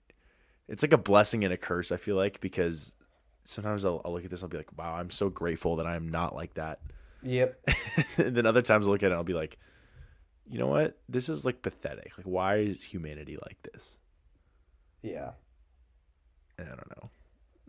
[0.68, 2.94] it's like a blessing and a curse, I feel like, because
[3.42, 6.08] sometimes I'll, I'll look at this, I'll be like, wow, I'm so grateful that I'm
[6.08, 6.78] not like that.
[7.22, 7.58] yep.
[8.16, 9.58] and then other times I'll look at it, I'll be like,
[10.50, 10.98] you know what?
[11.08, 12.18] This is like pathetic.
[12.18, 13.98] Like, why is humanity like this?
[15.00, 15.30] Yeah.
[16.58, 17.10] I don't know.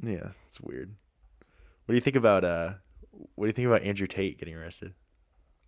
[0.04, 0.94] Yeah, it's weird.
[1.86, 2.74] What do you think about uh?
[3.36, 4.94] What do you think about Andrew Tate getting arrested?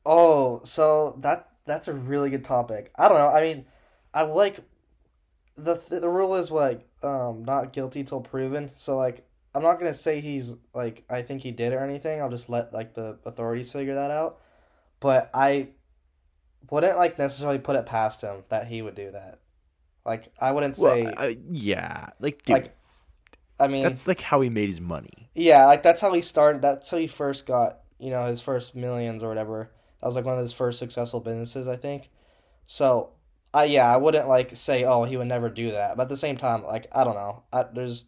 [0.06, 2.92] Oh, so that that's a really good topic.
[2.98, 3.30] I don't know.
[3.30, 3.66] I mean,
[4.14, 4.60] I like
[5.56, 8.72] the th- the rule is like um not guilty till proven.
[8.74, 12.22] So like I'm not gonna say he's like I think he did or anything.
[12.22, 14.40] I'll just let like the authorities figure that out.
[15.00, 15.70] But I
[16.70, 19.40] wouldn't like necessarily put it past him that he would do that.
[20.06, 22.78] Like I wouldn't say Well, uh, yeah, like dude, like
[23.60, 25.30] I mean that's like how he made his money.
[25.36, 26.62] Yeah, like that's how he started.
[26.62, 29.72] That's how he first got, you know, his first millions or whatever.
[30.02, 32.10] That was like one of his first successful businesses, I think.
[32.66, 33.12] So,
[33.54, 35.96] I yeah, I wouldn't like say, oh, he would never do that.
[35.96, 38.08] But at the same time, like I don't know, I, there's,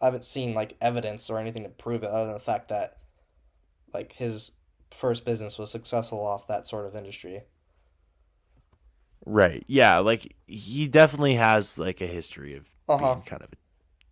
[0.00, 2.98] I haven't seen like evidence or anything to prove it, other than the fact that,
[3.92, 4.52] like his
[4.90, 7.42] first business was successful off that sort of industry.
[9.26, 9.64] Right.
[9.66, 13.16] Yeah, like he definitely has like a history of Uh-huh.
[13.16, 13.56] being kind of a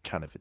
[0.09, 0.40] kind of a,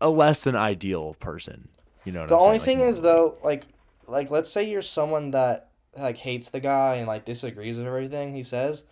[0.00, 1.68] a less than ideal person.
[2.04, 2.58] You know what The I'm only saying?
[2.58, 3.66] thing Like, is though, like
[4.06, 8.32] like let's say you're someone that like hates the guy and like disagrees with everything
[8.32, 8.84] he says,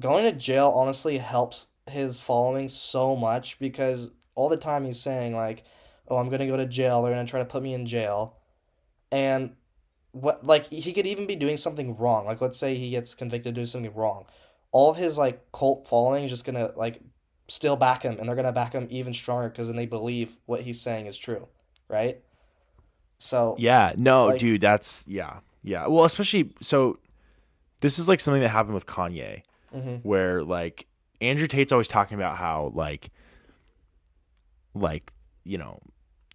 [0.00, 5.34] going to jail honestly helps his following so much because all the time he's saying
[5.36, 5.64] like,
[6.08, 7.02] "Oh, I'm going to go to jail.
[7.02, 8.36] They're going to try to put me in jail."
[9.12, 9.56] And
[10.12, 12.26] what like he could even be doing something wrong.
[12.26, 14.26] Like let's say he gets convicted of doing something wrong.
[14.72, 17.00] All of his like cult following is just to like
[17.48, 20.62] still back him and they're to back him even stronger cuz then they believe what
[20.62, 21.48] he's saying is true,
[21.88, 22.20] right?
[23.18, 25.40] So Yeah, no, Like- dude, that's yeah.
[25.62, 25.86] Yeah.
[25.88, 26.98] Well, especially so
[27.80, 29.42] this is like something that happened with Kanye
[29.74, 30.00] mhm.
[30.04, 30.86] where like
[31.20, 33.10] Andrew Tate's always talking about how like
[34.74, 35.12] like,
[35.44, 35.80] you know,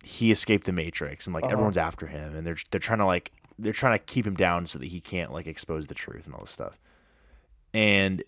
[0.04, 1.54] he escaped the matrix and like Uh-huh.
[1.54, 4.68] everyone's after him and they're they're trying to like they're trying to keep him down
[4.68, 6.80] so that he can't like expose the truth and all this stuff.
[7.74, 8.24] And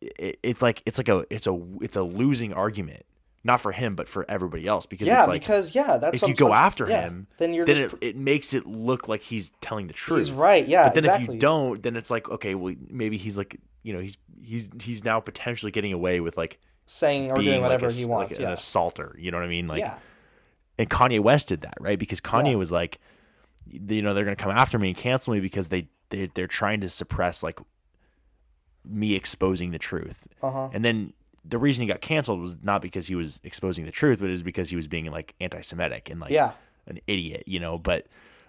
[0.00, 3.04] it, it's like it's like a it's a it's a losing argument
[3.44, 6.28] not for him but for everybody else because yeah, it's like because yeah, that's if
[6.28, 9.22] you go after yeah, him, then you're then just it, it makes it look like
[9.22, 10.18] he's telling the truth.
[10.26, 10.66] he's right.
[10.66, 11.24] Yeah, but then exactly.
[11.24, 14.68] if you don't, then it's like okay, well maybe he's like you know he's he's
[14.82, 18.32] he's now potentially getting away with like saying or doing whatever like a, he wants.
[18.32, 19.14] like yeah, an assaulter.
[19.18, 19.68] You know what I mean?
[19.68, 19.98] Like yeah,
[20.78, 21.98] and Kanye West did that, right?
[21.98, 22.98] Because Kanye was like,
[23.70, 26.80] you know, they're gonna come after me and cancel me because they they they're trying
[26.82, 27.58] to suppress like
[28.84, 30.26] me exposing the truth.
[30.42, 30.68] uh huh.
[30.72, 31.12] And then
[31.44, 34.32] the reason he got canceled was not because he was exposing the truth, but it
[34.32, 36.52] was because he was being like anti-Semitic and like Yeah,
[36.86, 37.78] an idiot, you know.
[37.78, 38.06] But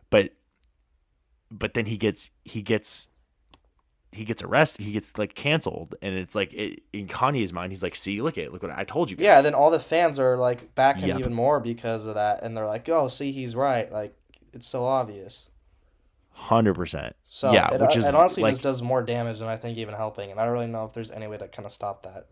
[0.09, 0.31] but
[1.51, 3.07] but then he gets he gets
[4.11, 4.83] he gets arrested.
[4.85, 8.37] He gets like canceled, and it's like it, in Kanye's mind, he's like, "See, look
[8.37, 9.23] at look what I told you." Guys.
[9.23, 9.41] yeah.
[9.41, 11.19] Then all the fans are like back him Yep.
[11.19, 13.91] even more because of that, and they're like, "Oh, see, he's right.
[13.91, 14.15] Like
[14.57, 15.49] it's so obvious."
[16.31, 17.15] hundred percent.
[17.27, 19.77] So Yeah, it, which is, it honestly like- just does more damage than I think
[19.79, 22.03] even helping, and I don't really know if there's any way to kind of stop
[22.03, 22.27] that.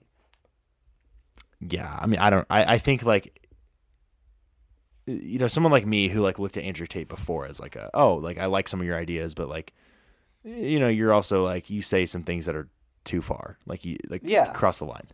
[1.61, 3.41] yeah i mean i don't i, I think like
[5.07, 7.89] you know someone like me who like looked at andrew tate before as like a
[7.93, 9.73] oh like i like some of your ideas but like
[10.43, 12.67] you know you're also like you say some things that are
[13.05, 14.51] too far like you like Yeah.
[14.51, 15.07] cross the line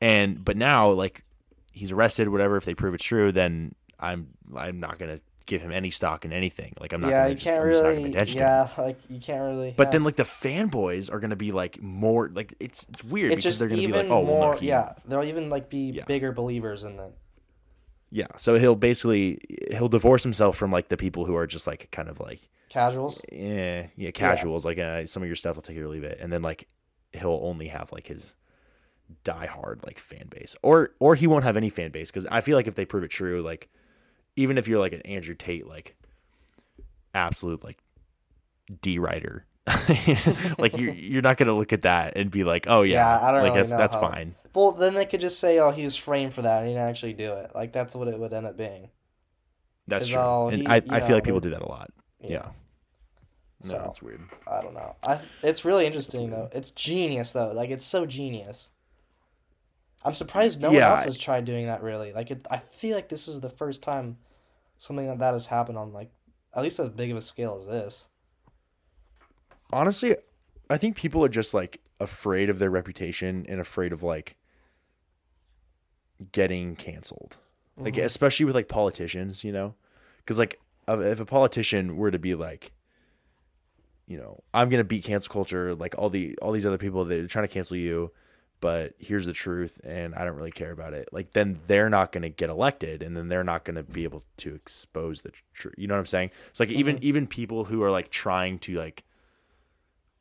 [0.00, 1.24] and but now like
[1.72, 5.72] he's arrested whatever if they prove it's true then i'm i'm not gonna give him
[5.72, 7.88] any stock in anything like i'm not yeah, gonna you just, can't I'm just not
[7.88, 8.10] gonna really.
[8.10, 8.46] attention him.
[8.46, 9.74] Yeah, like you can't really.
[9.76, 9.90] but yeah.
[9.90, 13.44] then like the fanboys are gonna be like more like it's it's weird it's because
[13.44, 14.50] just they're gonna even be like oh more.
[14.52, 16.04] well, yeah, they'll even like be Yeah.
[16.04, 17.12] bigger believers in it.
[18.12, 21.90] Yeah, so he'll basically he'll divorce himself from like the people who are just like
[21.90, 23.20] kind of like Casuals.
[23.32, 26.18] yeah yeah casuals like uh, some of your stuff will take it or leave it,
[26.20, 26.68] and then like
[27.12, 28.36] he'll only have like his
[29.24, 32.56] diehard like fan base, or or he won't have any fan base because I feel
[32.56, 33.68] like if they prove it true, like
[34.36, 35.96] even if you're like an Andrew Tate like
[37.14, 37.78] absolute like
[38.82, 39.46] D writer.
[40.58, 43.32] like you're you're not gonna look at that and be like, oh yeah, Yeah, I
[43.32, 44.34] don't like really that's know that's how- fine.
[44.52, 46.88] Well, then they could just say, "Oh, he was framed for that," and he didn't
[46.88, 47.52] actually do it.
[47.54, 48.88] Like that's what it would end up being.
[49.86, 51.90] That's true, all and he- I, I feel like people do that a lot.
[52.20, 52.48] Yeah,
[53.62, 54.22] no, So- that's weird.
[54.48, 54.96] I don't know.
[55.04, 56.48] I it's really interesting though.
[56.52, 57.52] It's genius though.
[57.52, 58.70] Like it's so genius.
[60.04, 61.82] I'm surprised no Yeah, one else has tried doing that.
[61.82, 64.18] Really, like it, I feel like this is the first time
[64.78, 66.10] something like that has happened on like
[66.54, 68.08] at least as big of a scale as this.
[69.72, 70.16] honestly
[70.68, 74.36] i think people are just like afraid of their reputation and afraid of like
[76.32, 77.36] getting canceled
[77.78, 78.04] like Mhm.
[78.04, 79.74] especially with like politicians you know
[80.18, 82.72] because like if a politician were to be like
[84.06, 87.18] you know i'm gonna beat cancel culture like all the all these other people that
[87.20, 88.10] are trying to cancel you
[88.60, 91.08] but here's the truth and i don't really care about it.
[91.12, 94.04] Like then they're not gonna get elected and then they're not gonna be mm-hmm.
[94.04, 96.30] able to expose the truth you know what i'm saying?
[96.50, 97.04] It's like even mm-hmm.
[97.04, 99.04] even people who are like trying to like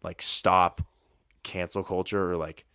[0.03, 0.81] like stop
[1.43, 2.65] cancel culture or like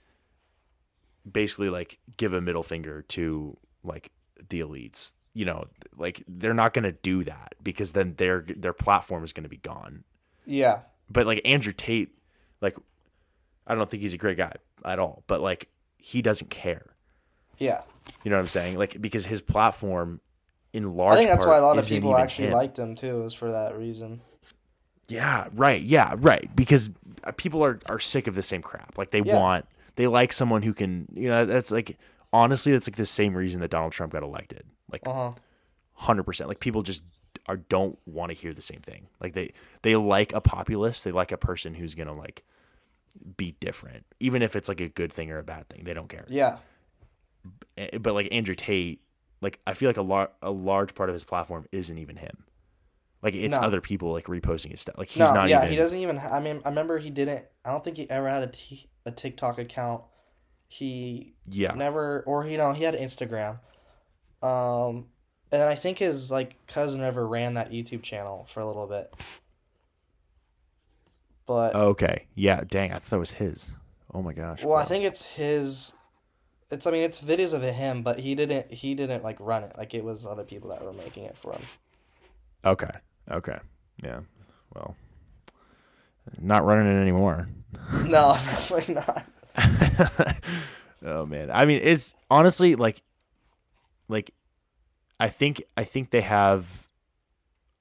[1.31, 4.11] basically like give a middle finger to like
[4.49, 8.73] the elites you know like they're not going to do that because then their their
[8.73, 10.05] platform is going to be gone.
[10.47, 12.11] Yeah, but like Andrew Tate
[12.61, 12.77] like
[13.67, 14.53] I don't think he's a great guy
[14.85, 16.87] at all but like he doesn't care
[17.59, 17.83] yeah.
[18.25, 20.21] you know what I'm saying like because his platform
[20.73, 22.53] in large I think that's why a lot of people actually him.
[22.55, 23.23] liked him too.
[23.23, 24.21] Was for that reason.
[25.09, 25.81] Yeah, right.
[25.81, 26.51] Yeah, right.
[26.55, 26.91] Because
[27.23, 28.99] uh, people are are sick of the same crap.
[28.99, 29.37] Like they Yeah.
[29.37, 29.67] want,
[29.97, 31.97] they like someone who can, you know, that's like
[32.33, 34.65] honestly, that's like the same reason that Donald Trump got elected.
[34.91, 35.31] Like Uh huh.
[35.93, 36.49] hundred percent.
[36.49, 37.05] Like people just
[37.47, 39.07] are don't want to hear the same thing.
[39.21, 41.05] Like they they like a populist.
[41.05, 42.43] They like a person who's gonna like
[43.37, 45.85] be different, even if it's like a good thing or a bad thing.
[45.85, 46.25] They don't care.
[46.29, 46.59] Yeah.
[48.01, 49.01] But like Andrew Tate,
[49.41, 52.45] like I feel like a lar- a large part of his platform isn't even him.
[53.23, 53.63] Like it's No.
[53.63, 54.97] other people like reposting his stuff.
[54.99, 55.71] Like he's no, not yeah, even.
[55.71, 56.19] he doesn't even.
[56.19, 57.45] I mean, I remember he didn't.
[57.65, 60.03] I don't think he ever had a, t- a TikTok account.
[60.69, 61.73] He Yeah.
[61.75, 63.61] never, or you know, he had Instagram.
[64.43, 65.07] Um,
[65.53, 69.13] and I think his like cousin ever ran that YouTube channel for a little bit.
[71.47, 72.27] But Okay.
[72.35, 72.63] Yeah.
[72.67, 72.93] Dang.
[72.93, 73.71] I thought that was his.
[74.13, 74.63] Oh my gosh.
[74.63, 75.95] well, I think it's his.
[76.71, 79.75] It's I mean it's videos of him, but he didn't he didn't like run it.
[79.77, 81.63] Like it was other people that were making it for him.
[82.65, 82.91] Okay.
[83.31, 83.59] Okay.
[84.03, 84.21] Yeah.
[84.75, 84.97] Well,
[86.41, 87.49] not running it anymore.
[87.93, 89.27] no, definitely not.
[91.05, 91.51] oh man.
[91.51, 93.03] I mean, it's honestly like,
[94.09, 94.33] like,
[95.21, 96.84] I think I think they have.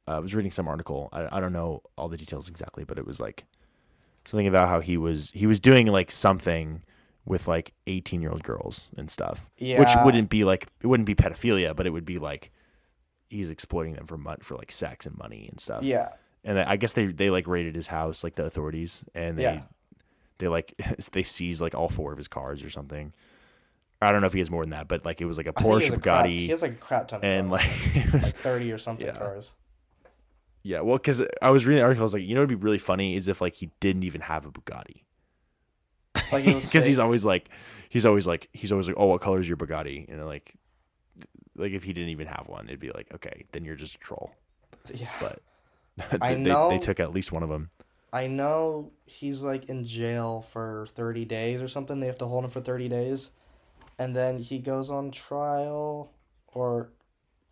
[0.08, 1.10] Uh, I was reading some article.
[1.13, 3.46] I I don't know all the details exactly, but it was like
[4.26, 6.82] something about how he was he was doing like something
[7.26, 9.80] with like 18 year old girls and stuff Yeah.
[9.80, 12.52] which wouldn't be like it wouldn't be pedophilia but it would be like
[13.30, 16.10] he's exploiting them for mon- for like sex and money and stuff Yeah.
[16.44, 19.62] and I guess they they like raided his house, like the authorities, and they Yeah.
[20.38, 20.74] they like
[21.13, 23.13] they seized like all four of his cars or something.
[24.02, 25.54] I don't know if he has more than that, but like it was like a
[25.54, 27.62] Porsche a crap- Bugatti he has like a crap ton of and cars.
[27.96, 29.18] like was like thirty or something yeah.
[29.18, 29.54] cars.
[30.63, 32.56] Yeah, well, because I was reading the article, I was like, you know, it'd be
[32.56, 35.04] really funny is if like he didn't even have a Bugatti,
[36.32, 37.49] Like because he's always like,
[37.89, 40.08] he's always like, he's always like, oh, what color is your Bugatti?
[40.10, 40.54] And like,
[41.56, 43.99] like if he didn't even have one, it'd be like, okay, then you're just a
[43.99, 44.34] troll.
[44.93, 45.10] yeah.
[45.19, 45.41] But
[46.21, 47.69] I they, know- they took at least one of them.
[48.13, 51.99] I know he's like in jail for 30 days or something.
[51.99, 53.32] They have to hold him for 30 days.
[53.97, 56.13] And then he goes on trial
[56.54, 56.91] or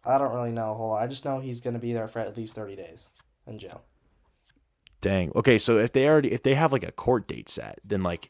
[0.06, 1.04] I don't really know a whole lot.
[1.04, 3.10] I just know he's going to be there for at least 30 days
[3.46, 3.84] in jail.
[5.02, 5.32] Dang.
[5.36, 8.30] Okay, so if they already if they have like a court date set, then like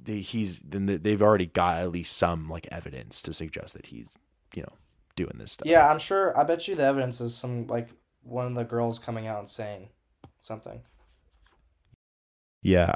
[0.00, 3.86] they, he's then they- they've already got at least some like evidence to suggest that
[3.86, 4.10] he's
[4.54, 4.72] you know
[5.16, 5.66] doing this stuff.
[5.66, 6.36] Yeah, I'm sure.
[6.38, 7.88] I bet you the evidence is some like
[8.22, 9.88] one of the girls coming out and saying
[10.40, 10.82] something.
[12.62, 12.92] Yeah.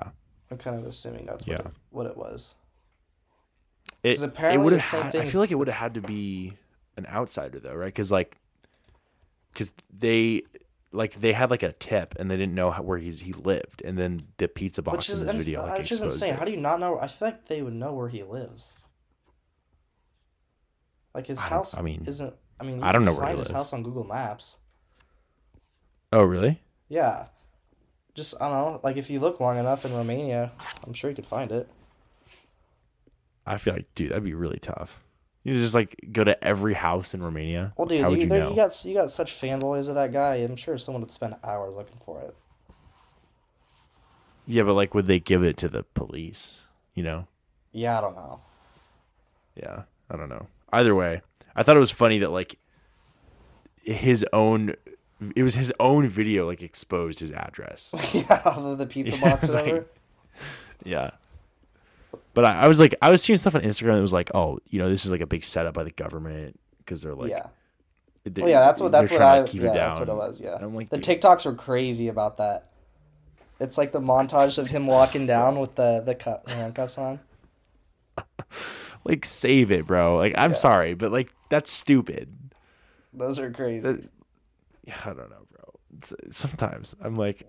[0.50, 1.66] I'm kind of assuming that's what, Yeah.
[1.66, 2.54] it, what it was.
[4.02, 6.56] It, it would have had, I feel like it would have had to be
[6.96, 7.94] an outsider though, right?
[7.94, 8.38] Cuz like
[9.54, 10.42] cuz they
[10.92, 13.82] like they had like a tip and they didn't know how, where he's he lived
[13.84, 16.34] and then the pizza box Which is, in this video like which is insane.
[16.34, 16.38] it.
[16.38, 16.98] How do you not know?
[16.98, 18.74] I feel like they would know where he lives.
[21.14, 22.34] Like his I house I mean, isn't.
[22.60, 23.56] I mean, I don't know where he find his lives.
[23.56, 24.58] house on Google Maps.
[26.12, 26.60] Oh, really?
[26.88, 27.26] Yeah,
[28.14, 28.80] just I don't know.
[28.84, 30.52] Like if you look long enough in Romania,
[30.86, 31.70] I'm sure you could find it.
[33.46, 35.00] I feel like dude, that'd be really tough.
[35.44, 37.72] You just like go to every house in Romania.
[37.78, 38.50] Well, dude, how would you, you there- know?
[38.50, 40.36] you got you got such fanboys of that guy.
[40.36, 42.34] I'm sure someone would spend hours looking for it.
[44.46, 46.64] Yeah, but like, would they give it to the police?
[46.94, 47.26] You know?
[47.72, 48.40] Yeah, I don't know.
[49.56, 50.46] Yeah, I don't know.
[50.72, 51.22] Either way,
[51.54, 52.58] I thought it was funny that like
[53.82, 54.74] his own,
[55.34, 57.90] it was his own video like exposed his address.
[58.14, 59.86] yeah, the, the pizza box like-
[60.84, 61.10] yeah.
[62.36, 64.58] But I, I was like, I was seeing stuff on Instagram that was like, oh,
[64.68, 67.46] you know, this is like a big setup by the government because they're like, yeah.
[68.24, 69.74] they- Well, yeah, that's what that's what I yeah, it down.
[69.74, 70.38] that's what it was.
[70.40, 72.68] Yeah, And I'm like, the dude, TikToks were crazy about that.
[73.58, 77.20] It's like the montage of him walking down with the the cu- handcuffs on.
[79.04, 80.16] like save it, bro.
[80.18, 80.56] Like, I'm Yeah.
[80.56, 82.28] sorry, but like that's stupid.
[83.14, 83.80] Those are crazy.
[83.80, 84.08] That-
[84.84, 85.74] yeah, I don't know, bro.
[85.96, 87.44] It's, sometimes I'm like,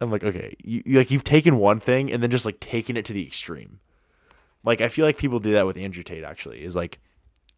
[0.00, 2.96] I'm like, okay, you, you- like you've taken one thing and then just like taken
[2.96, 3.80] it to the extreme.
[4.64, 6.24] Like I feel like people do that with Andrew Tate.
[6.24, 6.98] Actually, is like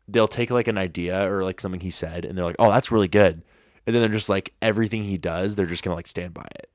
[0.09, 2.91] they'll take like an idea or like something he said and they're like, oh, that's
[2.93, 3.43] really good,
[3.87, 6.69] and then they're just like everything he does, they're just gonna like stand by it.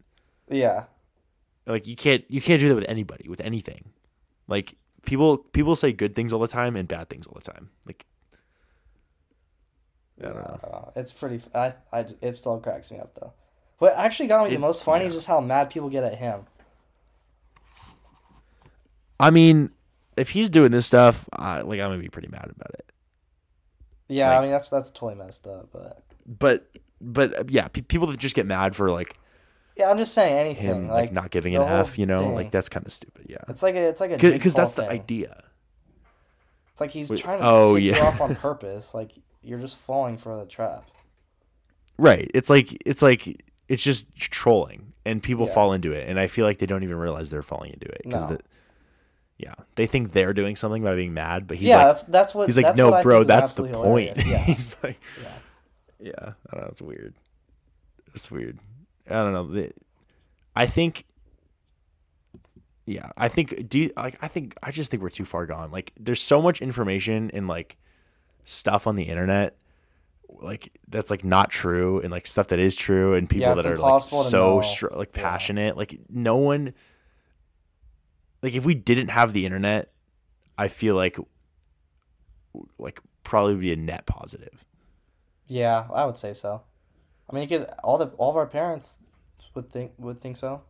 [0.50, 0.86] yeah,
[1.66, 3.90] Like you can't you can't do that with anybody with anything.
[4.48, 7.70] Like people people say good things all the time and bad things all the time.
[7.86, 8.06] Like
[10.20, 10.60] I don't know.
[10.64, 11.42] Uh, it's pretty.
[11.54, 13.34] I, I it still cracks me up though.
[13.78, 15.10] What actually got me It- the most funny yeah.
[15.10, 16.46] is just how mad people get at him.
[19.20, 19.72] I mean,
[20.18, 22.92] if he's doing this stuff, I, like I'm gonna be pretty mad about it.
[24.10, 25.70] Yeah, Like- I mean that's that's totally messed up.
[25.72, 26.70] But But
[27.02, 29.16] but uh, yeah, pe- people that just get mad for like
[29.76, 32.34] yeah, I'm just saying anything him like, like, not giving an F, you know, thing.
[32.36, 33.28] like that's kind of stupid.
[33.30, 35.44] Yeah, It's like a it's like a because that's the idea.
[36.72, 38.06] It's like he's Wait, trying to oh, take you yeah.
[38.08, 38.94] off on purpose.
[38.94, 39.12] Like
[39.44, 40.90] you're just falling for the trap.
[41.98, 42.30] Right.
[42.34, 45.54] It's like it's like it's just trolling, and people Yeah.
[45.54, 48.02] fall into it, and I feel like they don't even realize they're falling into it
[48.04, 48.38] because No.
[49.38, 52.36] Yeah, they think they're doing something by being mad, but he's yeah, like that's that's
[52.36, 53.76] what he's like that's no, bro, that's the point.
[53.76, 54.26] hilarious.
[54.26, 56.12] Yeah, he's like yeah.
[56.12, 57.14] yeah, I don't know, it's weird.
[58.16, 58.60] It's weird.
[59.10, 59.70] I don't know.
[60.56, 61.06] I think
[62.86, 65.72] yeah, I think do you, like I think I just think we're too far gone.
[65.72, 67.78] Like there's so much information and like
[68.46, 69.58] stuff on the internet
[70.42, 73.66] like that's like not true and like stuff that is true and people Yeah, that
[73.66, 76.74] are like so str- like passionate like no one
[78.42, 79.92] like if we didn't have the internet
[80.58, 81.18] I feel like
[82.78, 84.66] like probably be a net positive.
[85.48, 86.62] Yeah, I would say so.
[87.30, 89.00] I mean, you could all the all of our parents
[89.54, 90.64] would think would think so.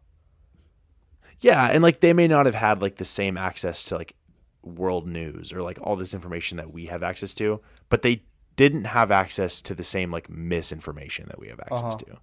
[1.39, 4.15] Yeah, and like they may not have had like the same access to like
[4.63, 8.23] world news or like all this information that we have access to, but they
[8.55, 11.97] didn't have access to the same like misinformation that we have access Uh-huh.
[11.97, 12.17] to.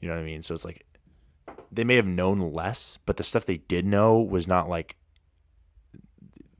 [0.00, 0.42] You know what I mean?
[0.42, 0.84] So it's like
[1.72, 4.96] they may have known less, but the stuff they did know was not like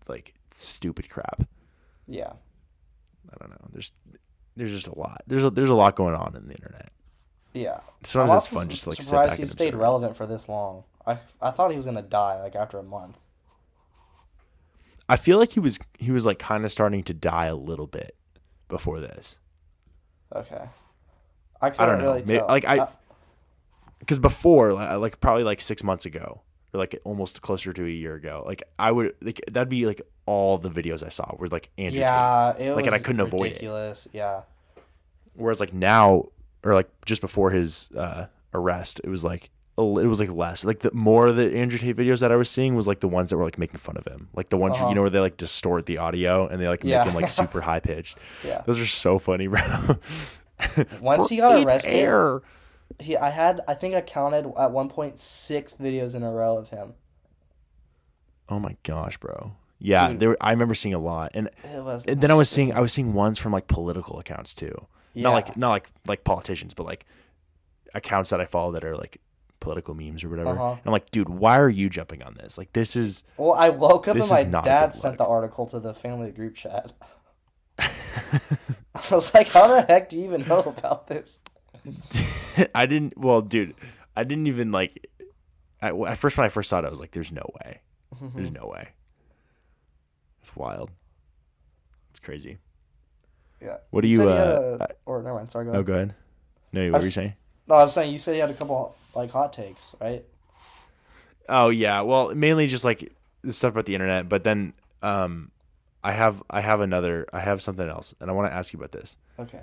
[0.08, 1.42] like stupid crap.
[2.06, 2.32] Yeah,
[3.32, 3.68] I don't know.
[3.72, 3.92] There's
[4.56, 5.22] there's just a lot.
[5.26, 6.90] There's a, there's a lot going on in the internet.
[7.54, 7.80] yeah.
[8.04, 9.80] Sometimes I'm it's fun just to like sit surprised back he stayed observe.
[9.80, 10.84] relevant for this long.
[11.06, 13.18] I I thought he was gonna die like after a month.
[15.08, 17.86] I feel like he was he was like kind of starting to die a little
[17.86, 18.16] bit
[18.68, 19.36] before this.
[20.34, 20.68] Okay,
[21.62, 22.04] I couldn't don't know.
[22.04, 22.46] really May- tell.
[22.48, 22.90] like, I- Uh,
[24.00, 26.40] because before like, like probably like six months ago
[26.74, 30.02] or like almost closer to a year ago, like I would like that'd be like
[30.26, 32.00] all the videos I saw were like Andrew Tate.
[32.00, 33.44] yeah, it Like, was and I couldn't avoid it.
[33.44, 34.08] ridiculous.
[34.12, 34.42] Yeah,
[35.34, 36.26] Whereas like now,
[36.64, 40.64] or like just before his uh, arrest, it was like it was like less.
[40.64, 43.08] Like the more of the Andrew Tate videos that I was seeing was like the
[43.08, 44.88] ones that were like making fun of him, like the ones Uh-huh.
[44.88, 47.04] you know where they like distort the audio and they like Yeah.
[47.04, 48.16] make him like super high pitched.
[48.42, 48.62] yeah.
[48.64, 49.60] Those are so funny, bro.
[51.00, 52.40] Once he got arrested, air.
[52.98, 56.56] He I had I think I counted at one point six videos in a row
[56.56, 56.94] of him.
[58.48, 59.52] Oh my gosh, bro.
[59.78, 60.20] Yeah, Dude.
[60.20, 60.28] there.
[60.30, 62.06] were- I remember seeing a lot, and, was.
[62.06, 62.72] and then I was seeing.
[62.72, 64.86] I was seeing ones from like political accounts too.
[65.12, 65.24] Yeah.
[65.24, 67.04] Not like not like like politicians, but like
[67.94, 69.20] accounts that I follow that are like
[69.60, 70.50] political memes or whatever.
[70.50, 70.76] Uh-huh.
[70.84, 72.56] I'm like, dude, why are you jumping on this?
[72.56, 75.92] Like, this is Well, I woke up and my dad sent the article to the
[75.92, 76.92] family group chat.
[77.78, 81.40] I was like, "How the heck do you even know about this?"
[82.74, 83.16] I didn't.
[83.18, 83.74] Well, dude,
[84.16, 85.08] I didn't even like.
[85.80, 87.80] At, at first, when I first saw it, I was like, "There's no way.
[88.34, 88.88] There's no way."
[90.42, 90.90] It's wild.
[92.10, 92.58] It's crazy.
[93.60, 93.78] Yeah.
[93.90, 94.16] What do you?
[94.18, 95.50] said Uh, a- or never mind.
[95.50, 95.66] Sorry.
[95.66, 96.14] Go oh, go ahead.
[96.72, 97.34] No, what were you saying?
[97.68, 100.24] No, I was saying you said he had a couple like hot takes, right?
[101.48, 103.12] Oh yeah, well, mainly just like
[103.42, 104.72] the stuff about the internet, but then
[105.02, 105.50] um,
[106.02, 108.78] I have I have another I have something else, and I want to ask you
[108.78, 109.16] about this.
[109.38, 109.60] Okay.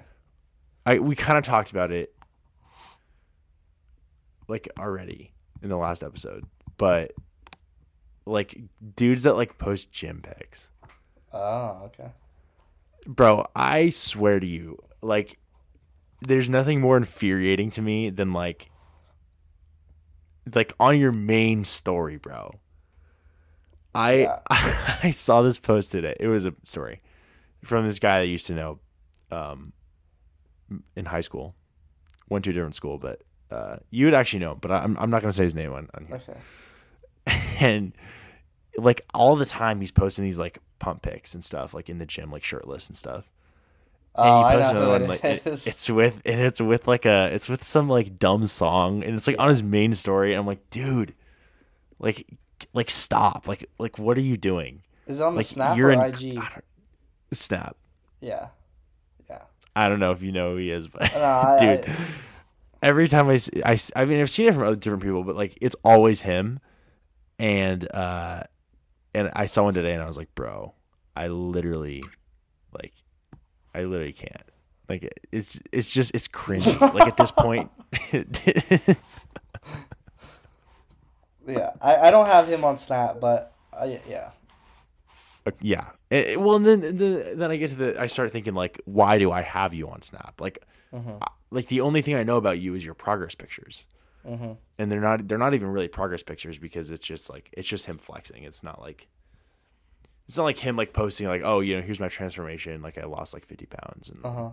[0.86, 2.14] I we kind of talked about it
[4.48, 6.46] like already in the last episode,
[6.78, 7.14] but
[8.26, 8.62] like
[8.96, 10.72] dudes that like post gym pics,
[11.34, 12.12] Oh, okay.
[13.08, 13.46] bro.
[13.56, 15.38] I swear to you, like,
[16.22, 18.70] there's nothing more infuriating to me than like,
[20.54, 22.52] like on your main story, bro.
[23.96, 24.40] I Yeah.
[25.04, 26.16] I saw this post today.
[26.20, 27.02] It was a story
[27.64, 28.80] from this guy that I used to know,
[29.32, 29.72] um,
[30.96, 31.56] in high school.
[32.30, 33.22] Went to a different school, but
[33.52, 34.56] uh, you would actually know.
[34.56, 36.16] But I'm I'm not gonna say his name on, on here.
[36.16, 36.40] Okay.
[37.60, 37.94] And
[38.78, 42.06] like all the time, he's posting these like pump pics and stuff, like in the
[42.06, 43.30] gym, like shirtless and stuff.
[44.16, 46.60] And Oh, he I know who another it one, like, it- it's with and it's
[46.62, 49.94] with like a it's with some like dumb song, and it's like on his main
[49.94, 50.34] story.
[50.34, 51.14] And I'm like, dude,
[52.00, 52.26] like
[52.74, 54.82] like stop, like like what are you doing?
[55.08, 56.42] Is it on the Snap or in IG?
[57.32, 57.76] Snap.
[58.22, 58.48] Yeah.
[59.76, 61.96] I don't know if you know who he is, but No, dude, I-
[62.82, 65.36] every time I, see, I, I mean, I've seen it from other different people, but
[65.36, 66.60] like it's always him.
[67.40, 68.44] And uh,
[69.14, 70.74] and I saw one today, and I was like, bro,
[71.16, 72.04] I literally,
[72.74, 72.94] like,
[73.74, 74.44] I literally can't.
[74.88, 76.80] Like, it's it's just it's cringy.
[76.94, 77.72] like at this point,
[81.48, 81.72] Yeah.
[81.82, 84.30] I, I don't have him on Snap, but I, yeah.
[85.62, 85.90] Yeah.
[86.10, 89.18] It- well, and then then then I get to the I start thinking like, why
[89.20, 90.40] do I have you on Snap?
[90.40, 90.60] Like,
[90.94, 91.18] Mhm.
[91.22, 93.86] I- like the only thing I know about you is your progress pictures.
[94.26, 94.56] Mhm.
[94.80, 97.86] and they're not they're not even really progress pictures because it's just like it's just
[97.86, 98.44] him flexing.
[98.44, 99.08] It's not like
[100.30, 103.04] it's not like him like posting like oh you know here's my transformation like I
[103.04, 104.50] lost like fifty pounds and Uh huh.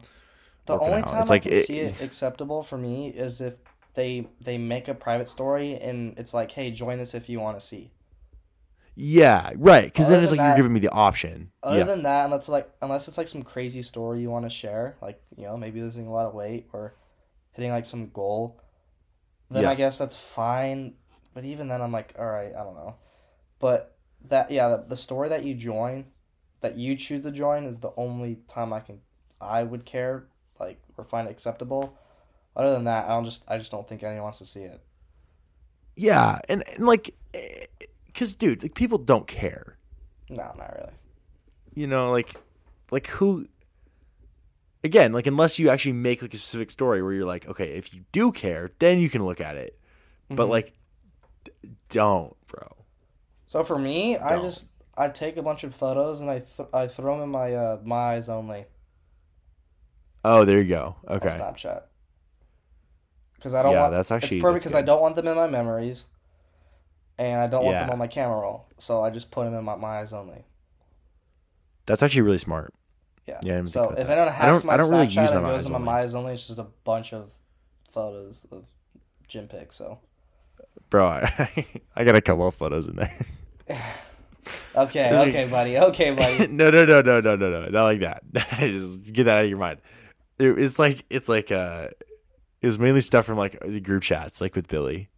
[0.66, 1.06] The only out.
[1.06, 3.58] time It's I like can it- see it acceptable for me is if
[3.94, 7.58] they they make a private story and it's like, hey, join this if you want
[7.60, 7.92] to see.
[8.96, 12.24] Yeah right because then it's like you're giving me the option Other yeah than that,
[12.26, 15.56] unless like unless it's like some crazy story you want to share, like you know
[15.56, 16.94] maybe losing a lot of weight or
[17.52, 18.60] hitting like some goal,
[19.50, 19.70] then Yeah.
[19.70, 20.94] I guess that's fine.
[21.34, 22.96] But even then, I'm like, all right, I don't know.
[23.60, 23.96] But
[24.28, 26.06] that yeah, the, the story that you join,
[26.60, 29.00] that you choose to join, is the only time I can
[29.40, 30.26] I would care
[30.58, 31.96] like or find it acceptable.
[32.56, 34.80] Other than that, I don't just I just don't think anyone wants to see it.
[35.96, 37.66] yeah and, and like eh,
[38.12, 39.76] because dude like people don't care
[40.28, 40.92] No, not really.
[41.74, 42.34] you know like
[42.90, 43.46] like who
[44.84, 47.92] again like unless you actually make like a specific story where you're like okay if
[47.94, 49.78] you do care then you can look at it
[50.28, 50.50] but Mhm.
[50.50, 50.72] like
[51.44, 51.52] d-
[51.88, 52.76] don't bro
[53.46, 54.42] So for me, I Don't.
[54.42, 57.52] just I take a bunch of photos and I th- I throw them in my
[57.54, 58.66] uh my eyes only
[60.24, 61.82] oh there you go on okay Snapchat.
[63.34, 65.34] Because I don't Yeah, want that's actually- it's perfect because I don't want them in
[65.34, 66.08] my memories,
[67.20, 68.66] and I don't want them on my camera roll.
[68.78, 70.44] So I just put them in my, my eyes only.
[71.86, 72.72] That's actually really smart.
[73.26, 73.38] Yeah.
[73.42, 75.42] Yeah, so if anyone I hacks don't- my I don't really Snapchat use my and
[75.44, 75.88] My goes to my Only.
[75.90, 77.30] eyes only, it's just a bunch of
[77.88, 78.64] photos of
[79.28, 79.76] gym pics.
[79.76, 79.98] So
[80.88, 83.14] Bro, I, I got a couple of photos in there.
[84.74, 86.46] okay, like- okay, buddy, okay, buddy.
[86.48, 87.66] no, no, no, no, no, no, no.
[87.68, 88.22] Not like that.
[88.58, 89.80] Just get that out of your mind.
[90.38, 91.88] It, it's like it's like uh
[92.62, 95.08] it was mainly stuff from like the group chats, like with Billy.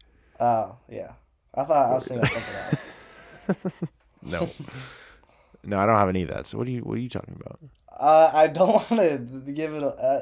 [0.41, 1.13] Oh yeah,
[1.55, 3.75] I thought I was thinking something else.
[4.25, 4.49] No.
[5.65, 6.47] no, I don't have any of that.
[6.47, 7.59] So what are you what are you talking about?
[7.99, 9.19] Uh, I don't want to
[9.53, 10.21] give it a, uh,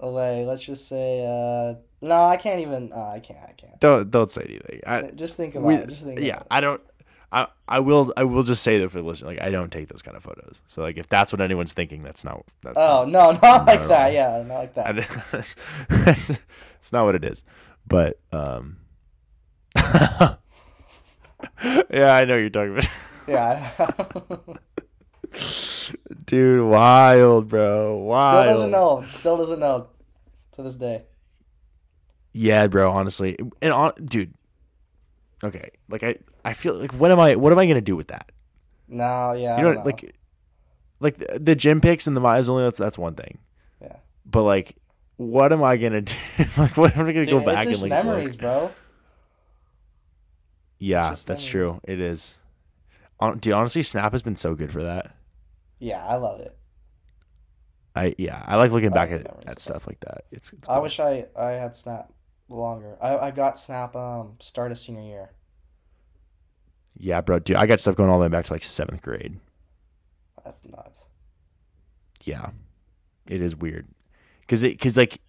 [0.00, 0.44] away.
[0.44, 2.92] Let's just say uh, No, I can't even.
[2.92, 3.38] Uh, I can't.
[3.40, 3.78] I can't.
[3.80, 4.80] Don't don't say anything.
[4.86, 5.88] I, Just think about we- it.
[5.88, 6.18] Just think.
[6.20, 6.82] yeah, I don't.
[7.30, 9.88] I, I will I will just say that for the listener, like I don't take
[9.88, 10.60] those kind of photos.
[10.66, 12.76] So like if that's what anyone's thinking, that's not that's.
[12.76, 14.12] Oh not, no, not like at that.
[14.12, 15.56] Yeah, not like that.
[16.80, 17.44] It's not what it is.
[17.86, 18.78] But um,
[21.90, 22.88] yeah, I know you're talking about,
[23.28, 23.70] Yeah.
[26.26, 26.66] dude.
[26.66, 27.96] Wild, bro.
[27.98, 28.46] Wild.
[28.46, 29.04] Still doesn't know.
[29.08, 29.88] Still doesn't know.
[30.52, 31.04] To this day.
[32.34, 32.90] Yeah, bro.
[32.90, 34.34] Honestly, and on, dude.
[35.44, 38.08] Okay, like I, I feel like what am I, what am I gonna do with
[38.08, 38.30] that?
[38.88, 39.56] No, yeah.
[39.56, 39.82] You know, know.
[39.82, 40.14] like,
[41.00, 42.64] like the, the gym pics and the My Eyes Only.
[42.64, 43.38] That's that's one thing.
[43.80, 43.96] Yeah.
[44.26, 44.76] But like,
[45.16, 46.14] what am I gonna do?
[46.58, 47.90] like, what am I gonna Dude, go back and like?
[47.90, 48.70] memories, bro.
[50.82, 51.80] Yeah, that's true.
[51.84, 52.38] It is.
[53.38, 55.14] Dude, honestly, Snap has been so good for that.
[55.78, 56.56] Yeah, I love it.
[57.94, 60.24] I yeah, I like looking I back at, at stuff like that.
[60.32, 62.12] It's, it's I wish I I had Snap
[62.48, 62.96] longer.
[63.00, 65.30] I I got Snap um start of senior year.
[66.96, 69.38] Yeah, bro, dude, I got stuff going all the way back to like seventh grade.
[70.44, 71.06] That's nuts.
[72.24, 72.50] Yeah,
[73.28, 73.86] it is weird,
[74.48, 75.20] cause it cause like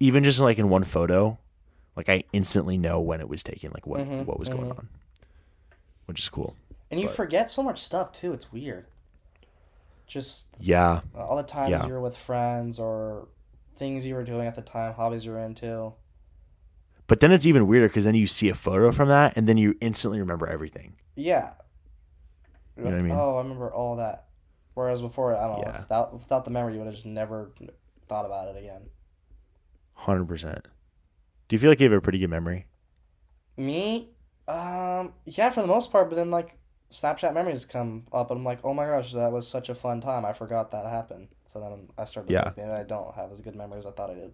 [0.00, 1.38] even just like in one photo,
[1.96, 4.78] like I instantly know when it was taken, like what Mhm, what was going mhm.
[4.78, 4.88] on,
[6.06, 6.54] which is cool.
[6.90, 8.32] And you But- forget so much stuff too.
[8.32, 8.86] It's weird.
[10.06, 11.86] Just Yeah, all the times Yeah.
[11.86, 13.28] you were with friends or
[13.76, 15.92] things you were doing at the time, hobbies you were into.
[17.06, 19.56] but then it's even weirder because then you see a photo from that and then
[19.56, 20.94] you instantly remember everything.
[21.16, 21.54] Yeah.
[22.76, 23.10] You know what I mean?
[23.12, 24.26] Oh, I remember all that.
[24.74, 25.64] Whereas before, I don't know.
[25.72, 25.80] Yeah.
[25.80, 27.50] Without without the memory, you would have just never
[28.06, 28.90] thought about it again.
[29.94, 30.66] Hundred percent.
[31.50, 32.66] Do you feel like you have a pretty good memory?
[33.56, 34.10] Me,
[34.48, 36.08] um, yeah, for the most part.
[36.08, 36.56] But then like
[36.90, 40.00] Snapchat memories come up, and I'm like, oh my gosh, that was such a fun
[40.00, 40.24] time.
[40.24, 41.28] I forgot that happened.
[41.44, 42.28] So then I started.
[42.28, 42.44] to Yeah.
[42.44, 44.32] think maybe I don't have as good memories as I thought I did.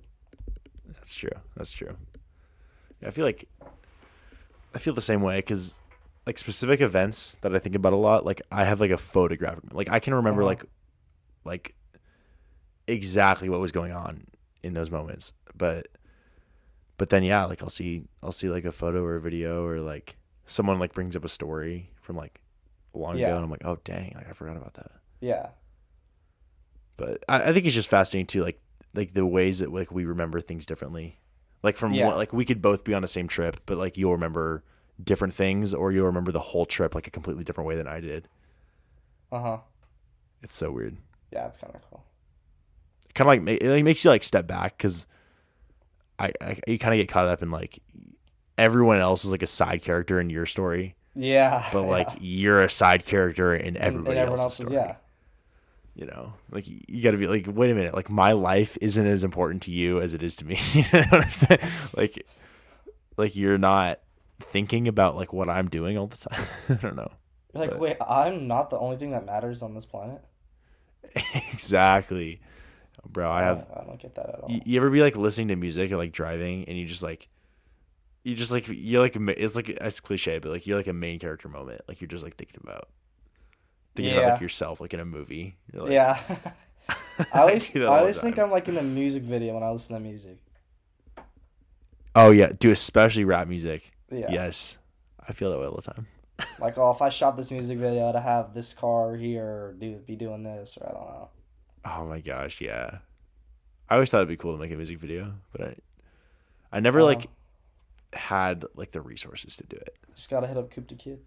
[0.94, 1.30] That's true.
[1.56, 1.96] That's true.
[3.00, 3.48] Yeah, I feel like
[4.74, 5.74] I feel the same way because
[6.26, 9.64] like specific events that I think about a lot, like I have like a photographic,
[9.72, 10.48] like I can remember Uh-huh.
[10.50, 10.64] like
[11.44, 11.74] like
[12.86, 14.26] exactly what was going on
[14.62, 15.88] in those moments, but
[16.98, 19.80] but then yeah, like I'll see I'll see like a photo or a video or
[19.80, 20.16] like
[20.46, 22.40] someone like brings up a story from like
[22.94, 23.26] long Yeah.
[23.26, 24.92] ago, and I'm like, oh dang, like I forgot about that.
[25.20, 25.48] Yeah.
[26.96, 28.60] but I, I think it's just fascinating too like
[28.94, 31.18] like the ways that like we remember things differently
[31.62, 32.04] like from Yeah.
[32.04, 34.64] one, like we could both be on the same trip but like you'll remember
[35.02, 38.00] different things or you'll remember the whole trip like a completely different way than i
[38.00, 38.28] did
[39.30, 39.58] Uh huh.
[40.42, 40.96] it's so weird
[41.32, 42.04] Yeah, it's kind of cool.
[43.14, 45.06] kind of like it like, makes you like step back because
[46.18, 47.78] I, I you kind of get caught up in like
[48.58, 51.66] everyone else is like a side character in your story Yeah.
[51.72, 51.88] but yeah.
[51.88, 54.80] like you're a side character in everybody everyone else's else's, story.
[54.86, 54.96] yeah.
[55.94, 59.06] you know like you got to be like wait a minute like my life isn't
[59.06, 61.60] as important to you as it is to me you know what i'm saying
[61.96, 62.26] like
[63.18, 64.00] like you're not
[64.40, 67.10] thinking about like what i'm doing all the time i don't know
[67.54, 70.22] You're like, but- wait, I'm not the only thing that matters on this planet.
[71.52, 72.40] exactly
[73.08, 74.50] bro i have don't- I don't get that at all.
[74.50, 77.28] you, you ever be like listening to music or like driving and you just like
[78.24, 81.18] you just like you're like it's like it's cliche but like you're like a main
[81.18, 82.88] character moment like you're just like thinking about
[83.94, 86.18] thinking about like yourself like in a movie You're like, yeah.
[87.32, 88.38] I always, that I always think.
[88.38, 90.36] I'm like in the music video when I listen to music.
[92.14, 94.26] oh yeah do especially rap music Yeah.
[94.30, 94.76] Yes,
[95.26, 96.06] I feel that way all the time.
[96.60, 99.96] Like, oh, if I shot this music video to have this car here, or do
[100.06, 101.28] be doing this, or I don't know.
[101.88, 102.98] Oh my gosh, yeah.
[103.88, 105.76] I always thought it'd be cool to make a music video, but I,
[106.72, 107.04] I never Oh.
[107.06, 107.26] like
[108.12, 109.96] had like the resources to do it.
[110.16, 111.20] Just gotta hit up Coop the Kid.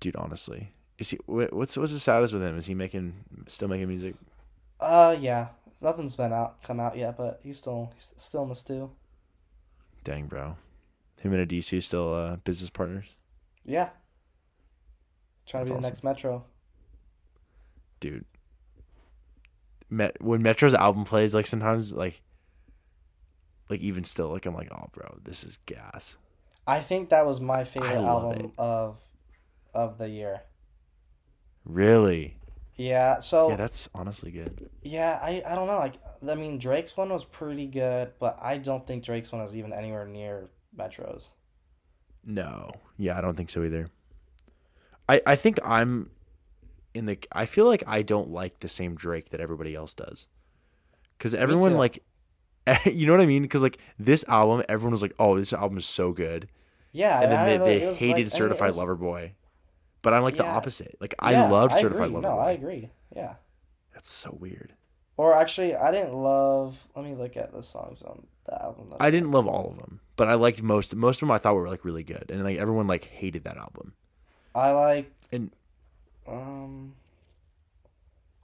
[0.00, 1.16] Dude, honestly, is he?
[1.26, 2.56] wh- What's what's the status with him?
[2.58, 3.14] Is he making
[3.46, 4.14] still making music?
[4.80, 5.48] Uh, yeah,
[5.80, 8.90] nothing's been out come out yet, but he's still he's still in the stew.
[10.02, 10.56] Dang, bro.
[11.20, 13.06] Him and DC still uh, business partners,
[13.64, 13.88] Yeah.
[15.46, 16.44] Trying to be That's the next Metro.
[18.00, 18.24] dude.
[19.88, 22.20] Met when Metro's album plays, like sometimes like,
[23.70, 26.16] like even still, like I'm like, oh, bro, this is gas.
[26.66, 28.50] I think that was my favorite album it.
[28.58, 28.98] of
[29.74, 30.42] of the year.
[31.64, 32.38] Really?
[32.76, 34.68] Yeah, so Yeah, that's honestly good.
[34.82, 35.78] Yeah, I, I don't know.
[35.78, 35.94] Like,
[36.28, 39.72] I mean, Drake's one was pretty good, but I don't think Drake's one was even
[39.72, 41.32] anywhere near Metro's.
[42.24, 42.70] No.
[42.98, 43.88] Yeah, I don't think so either.
[45.08, 46.10] I I think I'm
[46.96, 50.28] in the I feel like I don't like the same Drake that everybody else does.
[51.18, 52.02] Cuz everyone like
[52.86, 53.46] you know what I mean?
[53.48, 56.48] Cuz like this album everyone was like, "Oh, this album is so good."
[56.92, 59.34] Yeah, And then they, they hated like- I mean, Certified was- Lover Boy.
[60.02, 60.96] But I'm like the opposite.
[61.00, 62.14] Like I yeah, love Certified agree.
[62.16, 62.40] Lover No, Boy.
[62.42, 62.90] I agree.
[63.14, 63.34] Yeah.
[63.92, 64.74] That's so weird.
[65.16, 66.86] Or actually, I didn't love.
[66.94, 68.94] Let me look at the songs on the album.
[69.00, 70.94] I didn't love all of them, but I liked most.
[70.94, 73.56] Most of them I thought were like really good, and like everyone like hated that
[73.56, 73.94] album.
[74.54, 75.50] I like And
[76.28, 76.94] um.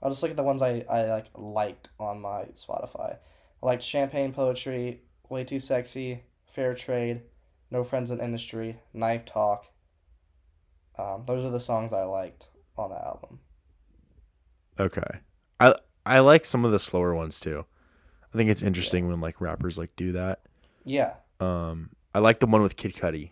[0.01, 3.17] I'll just look at the ones I I like liked on my Spotify.
[3.61, 7.21] I liked Champagne Poetry, Way Too Sexy, Fair Trade,
[7.71, 9.67] No Friends in Industry, Knife Talk.
[10.97, 13.39] Um, those are the songs I liked on that album.
[14.79, 15.19] okay,
[15.59, 15.73] I
[16.05, 17.65] I like some of the slower ones too.
[18.33, 20.41] I think it's interesting when like rappers like do that.
[20.83, 23.31] Yeah, Um, I like the one with Kid Cudi.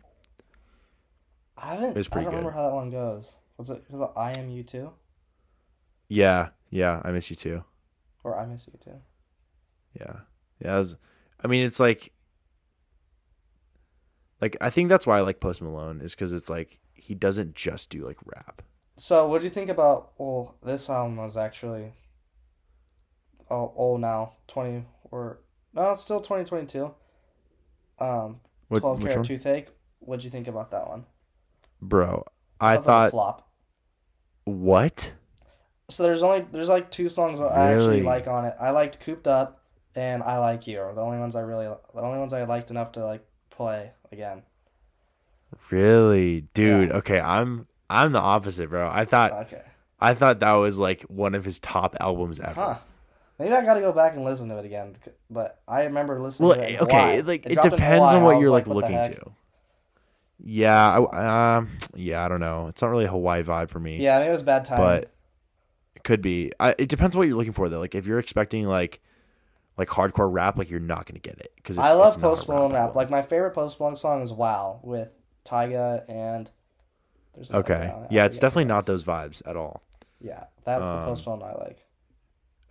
[1.58, 1.90] I haven't.
[1.92, 3.36] It was I don't remember how that one goes.
[3.62, 3.84] Was it?
[3.92, 4.92] Was it I am you too,
[6.10, 7.64] Yeah, yeah, I miss you too.
[8.24, 9.00] or I miss you too?
[9.94, 10.22] Yeah,
[10.60, 10.80] yeah.
[10.80, 10.98] was-
[11.44, 12.12] I mean, it's like,
[14.42, 17.54] like I think that's why I like Post Malone is because it's like he doesn't
[17.56, 18.64] just do like rap.
[18.98, 20.14] So, what do you think about?
[20.18, 21.94] Well, this album was actually
[23.52, 25.42] oh old now, twenty or
[25.76, 26.96] no, it's still twenty twenty two.
[28.00, 28.40] Um,
[28.70, 29.70] What, twelve which Carat Toothache.
[30.00, 31.06] What'd you think about that one?
[31.80, 32.26] Bro,
[32.60, 33.48] I thought flop.
[34.52, 35.14] What?
[35.90, 38.02] So there's only there's like two songs that I actually Really?
[38.04, 38.56] like on it.
[38.60, 39.62] I liked "Cooped Up"
[39.96, 42.72] and "I Like You" are the only ones I really the only ones I liked
[42.72, 44.44] enough to like play again.
[45.70, 46.92] Really, dude?
[46.92, 48.90] Okay, I'm I'm the opposite, bro.
[48.92, 49.62] I thought Okay,
[50.00, 52.54] I thought that was like one of his top albums ever.
[52.62, 52.78] huh?
[53.38, 54.96] Maybe I got to go back and listen to it again.
[55.30, 56.76] But I remember listening Well, to it.
[56.76, 58.80] in okay, like it, dropped in depends on and what was you're like, "What the
[58.82, 59.32] looking heck?" to.
[60.44, 62.68] Yeah, I, um, yeah, I don't know.
[62.68, 63.98] It's not really a Hawaii vibe for me.
[63.98, 65.12] Yeah, maybe it was bad time, but
[65.96, 66.52] it could be.
[66.60, 67.80] I, it depends on what you're looking for though.
[67.80, 69.02] Like if you're expecting like
[69.78, 72.30] like hardcore rap, like you're not gonna get it because I love it's not a
[72.32, 72.82] Post Malone rap.
[72.82, 72.96] album.
[72.96, 75.14] Like my favorite Post Malone song is "Wow" with
[75.46, 76.50] Tyga and.
[77.34, 77.94] There's okay.
[78.10, 79.84] Yeah, it's definitely not those vibes at all.
[80.20, 81.86] Yeah, that's the Um, Post Malone I like.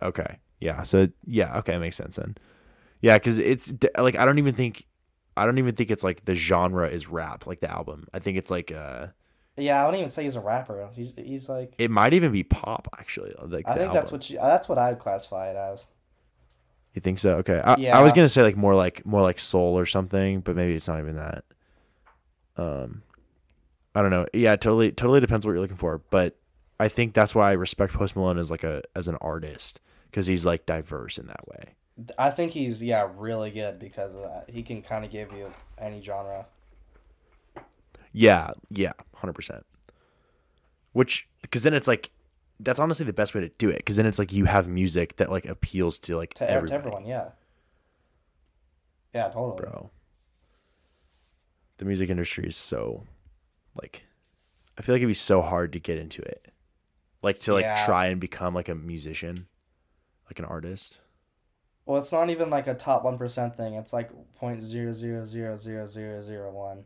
[0.03, 2.35] Okay, yeah, so yeah, okay, it makes sense then.
[3.01, 4.85] Yeah, because it's like I don't even think
[5.41, 8.07] I don't even think it's like the genre is rap like the album.
[8.13, 9.07] I think it's like uh,
[9.57, 10.87] Yeah, I wouldn't even say he's a rapper.
[10.93, 11.73] He's he's like.
[11.79, 13.33] it might even be pop actually.
[13.41, 15.87] Like I think that's what you, that's what I'd classify it as.
[16.93, 17.37] You think so?
[17.37, 17.59] Okay.
[17.59, 20.75] I, I was gonna say like more like more like soul or something, but maybe
[20.75, 21.43] it's not even that.
[22.57, 23.01] Um,
[23.95, 24.27] I don't know.
[24.33, 26.01] Yeah, totally, totally depends what you're looking for.
[26.09, 26.37] But
[26.79, 29.79] I think that's why I respect Post Malone as like a as an artist
[30.09, 31.75] because he's like diverse in that way.
[32.17, 34.45] I think he's yeah really good because of that.
[34.49, 36.45] He can kind of give you any genre.
[38.13, 39.65] Yeah, yeah, hundred percent.
[40.93, 42.11] Which because then it's like
[42.59, 45.15] that's honestly the best way to do it because then it's like you have music
[45.17, 47.29] that like appeals to like To, to everyone, yeah.
[49.13, 49.57] Yeah, totally.
[49.57, 49.91] bro.
[51.77, 53.05] The music industry is so
[53.81, 54.03] like
[54.77, 56.51] I feel like it'd be so hard to get into it.
[57.21, 57.85] Like to like Yeah.
[57.85, 59.47] try and become like a musician,
[60.27, 60.99] like an artist.
[61.85, 63.73] Well, it's not even like a top one percent thing.
[63.73, 66.85] It's like point zero zero zero zero zero zero one.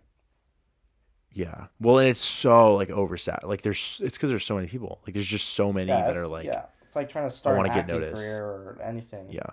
[1.31, 1.67] Yeah.
[1.81, 3.43] Well, and it's so like oversat.
[3.43, 5.01] Like there's it's because there's so many people.
[5.05, 7.59] Like there's just so many Yeah, that are like yeah, it's like trying to start
[7.59, 8.23] an acting noticed.
[8.23, 9.29] career or anything.
[9.29, 9.49] Yeah,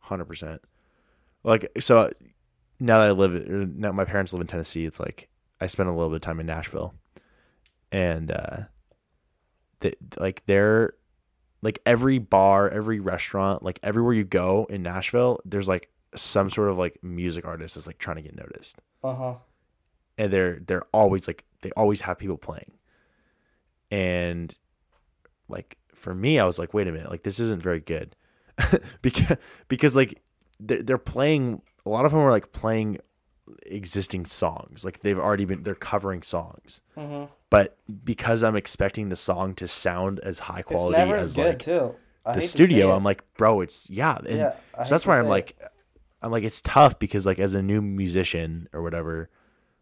[0.00, 0.60] hundred percent.
[1.44, 2.10] Like so,
[2.80, 4.84] now that I live, now my parents live in Tennessee.
[4.84, 5.28] It's like
[5.60, 6.94] I spent a little bit of time in Nashville,
[7.92, 8.56] and uh,
[9.78, 10.94] the, like they're
[11.64, 16.68] like every bar, every restaurant, like everywhere you go in Nashville, there's like some sort
[16.68, 19.34] of like music artist that's like trying to get noticed, Uh huh.
[20.16, 22.72] and they're they're always like they always have people playing,
[23.90, 24.56] and
[25.48, 28.14] like for me, I was like, wait a minute, like this isn't very good,
[29.02, 29.36] because
[29.68, 30.22] because like
[30.60, 32.98] they're, they're playing a lot of them are like playing
[33.66, 37.28] existing songs, like they've already been they're covering songs, Mhm.
[37.50, 41.94] but because I'm expecting the song to sound as high quality as like too.
[42.24, 42.92] The studio.
[42.92, 44.54] I'm like, bro, it's yeah, and yeah.
[44.84, 45.68] So that's why I'm like, it.
[46.22, 49.28] I'm like, it's tough because like as a new musician or whatever,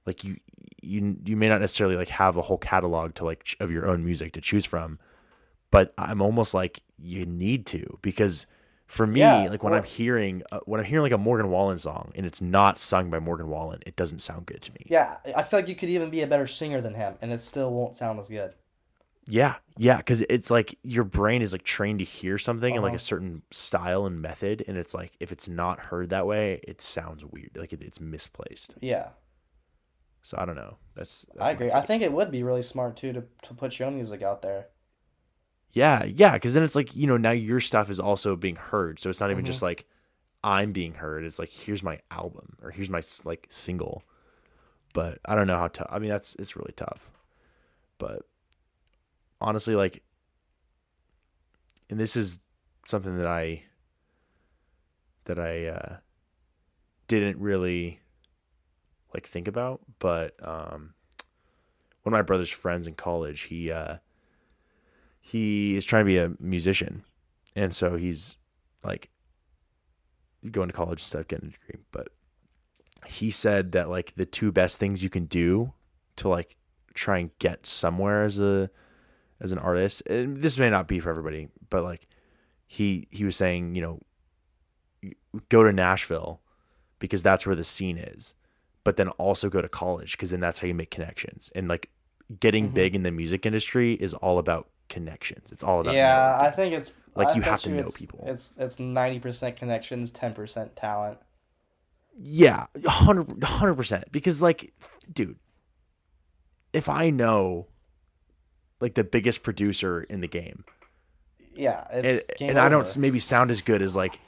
[0.07, 0.39] like you
[0.83, 3.87] you you may not necessarily like have a whole catalog to like ch- of your
[3.87, 4.99] own music to choose from,
[5.71, 8.47] but I'm almost like you need to because
[8.93, 11.51] for me, Yeah, like when well- I'm hearing uh, when I'm hearing like a Morgan
[11.51, 14.87] Wallen song and it's not sung by Morgan Wallen, it doesn't sound good to me.
[14.89, 17.41] Yeah, I feel like you could even be a better singer than him, and it
[17.41, 18.55] still won't sound as good.
[19.29, 22.91] Yeah, yeah, because it's like your brain is like trained to hear something in like
[22.91, 22.97] Uh-huh.
[22.97, 26.81] a certain style and method, and it's like if it's not heard that way, it
[26.81, 28.75] sounds weird, like it, it's misplaced.
[28.81, 29.11] Yeah,
[30.23, 30.77] So I don't know.
[30.95, 31.71] That's, that's I agree.
[31.73, 34.43] I think it would be really smart too to to put your own music out
[34.43, 34.69] there.
[35.73, 38.99] Yeah, yeah, because then it's like you know now your stuff is also being heard,
[39.01, 39.49] so it's not even Mhm.
[39.49, 39.87] just like
[40.45, 41.25] I'm being heard.
[41.25, 44.05] It's like here's my album or here's my like single.
[44.93, 45.87] But I don't know how tough.
[45.91, 47.11] I mean, that's it's really tough.
[47.99, 48.23] But
[49.41, 50.03] honestly, like,
[51.89, 52.41] and this is
[52.85, 53.63] something that I
[55.25, 55.97] that I uh
[57.09, 58.01] didn't really
[59.15, 60.95] like think about, but um,
[62.03, 63.97] one of my brother's friends in college, he uh,
[65.25, 67.05] he is trying to be a musician,
[67.55, 68.37] and so he's
[68.85, 69.09] like
[70.51, 71.81] going to college instead of getting a degree.
[71.93, 72.09] But
[73.07, 75.73] he said that like the two best things you can do
[76.17, 76.57] to like
[76.95, 78.69] try and get somewhere as a
[79.41, 82.09] as an artist, and this may not be for everybody, but like
[82.67, 84.01] he he was saying, you know,
[85.49, 86.41] go to Nashville
[86.99, 88.35] because that's where the scene is,
[88.83, 91.91] but then also go to college because then that's how you make connections and like
[92.41, 92.75] getting Mm-hmm.
[92.75, 95.51] big in the music industry is all about connections.
[95.51, 96.39] It's all about Yeah.
[96.41, 98.23] I think it's Like, I you have to know it's, people.
[98.29, 101.19] It's it's ninety percent connections, ten percent talent.
[102.23, 104.05] Yeah, 100 percent.
[104.13, 104.73] Because like,
[105.13, 105.37] dude,
[106.73, 107.67] if I know
[108.81, 110.65] like the biggest producer in the game,
[111.57, 114.19] Yeah, and, and I don't maybe sound as good as like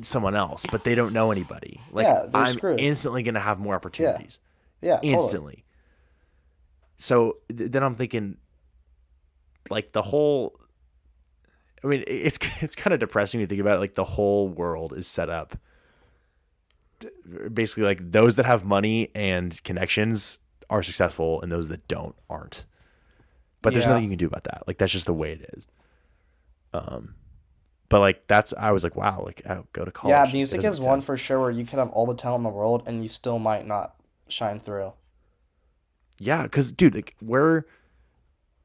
[0.00, 1.80] someone else, but they don't know anybody.
[1.92, 2.80] Like Yeah, I'm screwed.
[2.80, 4.40] instantly gonna have more opportunities.
[4.82, 5.12] yeah, totally.
[5.12, 5.64] Instantly.
[6.98, 8.38] So th- then I'm thinking,
[9.70, 10.58] like the whole.
[11.82, 13.76] I mean, it's it's kind of depressing to think about.
[13.76, 13.80] It.
[13.80, 15.56] Like the whole world is set up.
[17.52, 20.38] Basically, like those that have money and connections
[20.68, 22.64] are successful, and those that don't aren't.
[23.62, 23.90] But there's Yeah.
[23.90, 24.64] nothing you can do about that.
[24.66, 25.66] Like that's just the way it is.
[26.72, 27.14] Um,
[27.88, 30.10] but like that's I was like, wow, like oh, go to college.
[30.12, 31.06] Yeah, music is one sense.
[31.06, 33.38] for sure where you could have all the talent in the world and you still
[33.38, 33.94] might not
[34.28, 34.92] shine through.
[36.18, 37.64] Yeah, because dude, like where,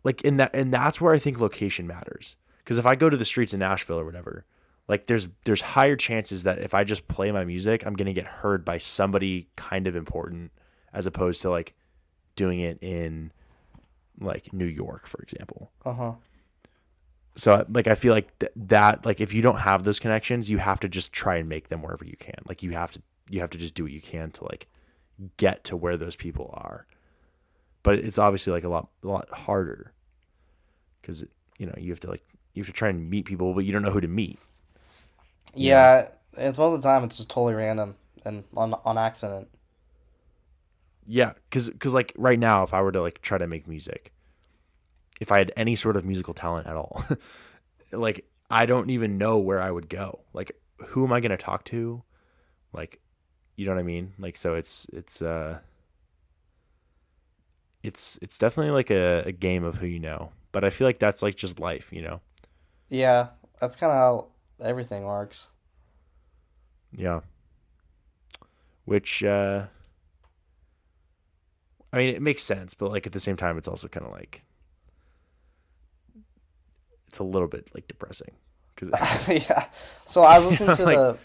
[0.04, 2.36] like in that, and that's where I think location matters.
[2.60, 4.46] Because if I go to the streets in Nashville or whatever,
[4.88, 8.28] like there's there's higher chances that if I just play my music, I'm gonna get
[8.28, 10.52] heard by somebody kind of important,
[10.94, 11.74] as opposed to like
[12.36, 13.32] doing it in
[14.20, 15.72] like New York, for example.
[15.86, 16.14] Uh huh.
[17.36, 20.58] So like I feel like th- that like if you don't have those connections, you
[20.60, 22.36] have to just try and make them wherever you can.
[22.48, 24.68] Like you have to you have to just do what you can to like
[25.38, 26.86] get to where those people are.
[27.84, 29.94] But it's obviously like a lot a lot harder
[31.02, 31.24] because
[31.58, 32.24] you know you have to like
[32.54, 34.40] you have to try and meet people, but you don't know who to meet.
[35.54, 36.08] Yeah,
[36.38, 39.50] it's most of the time it's just totally random and on on accident.
[41.06, 44.14] Yeah, because cause like right now, if I were to like try to make music,
[45.20, 47.04] if I had any sort of musical talent at all,
[47.92, 50.22] like I don't even know where I would go.
[50.34, 50.52] Like,
[50.88, 52.04] who am I gonna talk to?
[52.72, 53.00] Like,
[53.56, 54.14] you know what I mean?
[54.18, 55.60] Like, so it's it's uh,
[57.84, 60.32] it's it's definitely like a, a game of who you know.
[60.52, 62.22] But I feel like that's like just life, you know?
[62.90, 63.30] Yeah,
[63.60, 64.28] that's kind of how
[64.66, 65.50] everything works.
[66.96, 67.22] Yeah.
[68.86, 69.66] Which uh
[71.92, 74.12] I mean it makes sense, but like at the same time it's also kind of
[74.12, 74.44] like
[77.08, 78.32] it's a little bit like depressing
[78.76, 78.90] cuz
[79.28, 79.66] yeah.
[80.06, 81.18] So I was listening to Like- the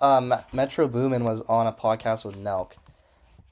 [0.00, 2.74] um, Metro Boomin was on a podcast with Nelk,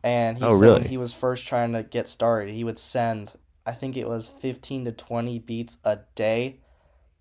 [0.07, 0.81] and he Oh, said really?
[0.81, 3.33] when he was first trying to get started, he would send
[3.67, 6.61] I think it was fifteen to twenty beats a day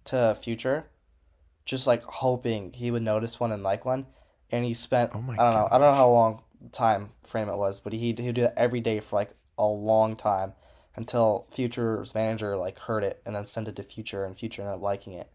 [0.05, 0.85] to Future,
[1.65, 4.05] just like hoping he would notice one and like one,
[4.51, 7.49] and he spent Oh my I don't know I don't know how long time frame
[7.49, 10.53] it was, but he he'd do that every day for like a long time
[10.95, 14.75] until Future's manager like heard it and then sent it to Future, and Future ended
[14.75, 15.31] up liking it,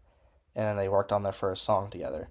[0.55, 2.29] and then they worked on their first song together.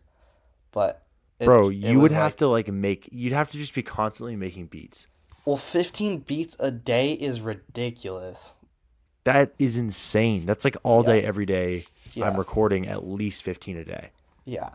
[0.73, 1.03] But
[1.41, 3.83] it- bro, it you would have like- to like make you'd have to just be
[3.83, 5.07] constantly making beats.
[5.45, 8.55] Well, fifteen beats a day is ridiculous.
[9.25, 10.47] That is insane.
[10.47, 11.85] That's like all day every day
[12.15, 12.29] Yeah.
[12.29, 14.11] I'm recording at least 15 a day.
[14.45, 14.71] Yeah,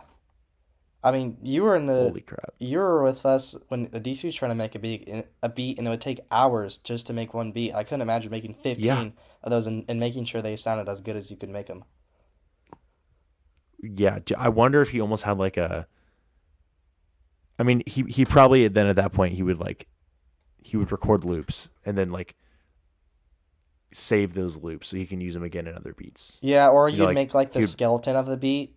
[1.03, 2.53] I mean, you were in the Holy crap.
[2.59, 5.07] you were with us when the DC was trying to make a beat,
[5.43, 7.74] a beat, and it would take hours just to make one beat.
[7.74, 9.09] I couldn't imagine making fifteen Yeah.
[9.43, 11.84] of those and, and making sure they sounded as good as you could make them.
[13.82, 15.88] Yeah, I wonder if he almost had like a.
[17.58, 19.88] I mean, he he probably then at that point he would like,
[20.62, 22.36] he would record loops and then like.
[23.93, 26.38] Save those loops so he can use them again in other beats.
[26.41, 28.76] Yeah, or You you'd know, like, make like the skeleton of the beat,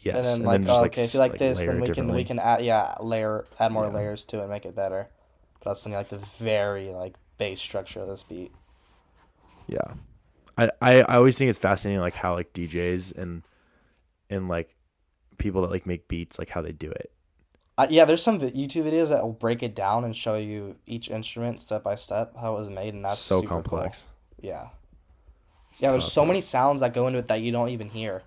[0.00, 2.24] Yes, and then like, oh, okay, if you like s- this, then we can we
[2.24, 3.92] can add yeah layer add more Yeah.
[3.92, 5.10] layers to it, and make it better.
[5.58, 8.52] But that's something like the very like base structure of this beat.
[9.66, 9.94] Yeah,
[10.56, 13.42] I, I I always think it's fascinating like how like DJs and
[14.30, 14.74] and like
[15.36, 17.12] people that like make beats like how they do it.
[17.78, 21.10] Uh, yeah, there's some YouTube videos that will break it down and show you each
[21.10, 23.62] instrument step by step how it was made, and that's so super cool.
[23.62, 24.06] complex.
[24.40, 24.68] Yeah,
[25.78, 25.90] yeah.
[25.90, 28.22] There's so many sounds that go into it that you don't even hear,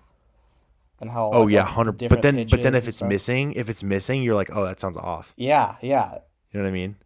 [1.00, 1.30] and how.
[1.32, 2.08] Oh like, yeah, hundred.
[2.08, 3.08] But then but then if it's stuff.
[3.08, 5.32] missing, if it's missing, you're like, oh, that sounds off.
[5.36, 6.18] yeah, yeah,
[6.52, 6.96] You know what I mean?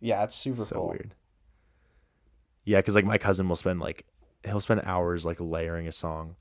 [0.00, 0.88] yeah, it's super so cool.
[0.90, 1.14] weird.
[2.64, 4.04] Yeah, because like my cousin will spend like
[4.44, 6.36] he'll spend hours like layering a song,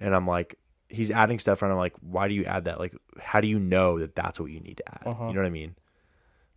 [0.00, 0.58] and I'm like,
[0.88, 2.78] he's adding stuff, and I'm like, why do you add that?
[2.78, 5.06] Like, how do you know that that's what you need to add?
[5.06, 5.28] Uh-huh.
[5.28, 5.74] You know what I mean?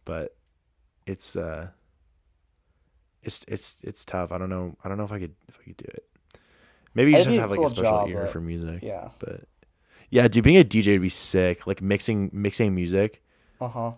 [0.06, 0.36] but
[1.06, 1.68] it's uh,
[3.24, 4.32] it's it's it's tough.
[4.32, 4.76] I don't know.
[4.84, 6.06] I don't know if I could if I could do it.
[6.94, 8.42] Maybe you It'd just have to a have like a special job, ear but- for
[8.42, 8.80] music.
[8.84, 9.10] Yeah.
[9.20, 9.42] But
[10.10, 11.68] yeah, dude, being a DJ would be sick.
[11.68, 13.22] Like mixing mixing music,
[13.60, 13.92] Uh huh.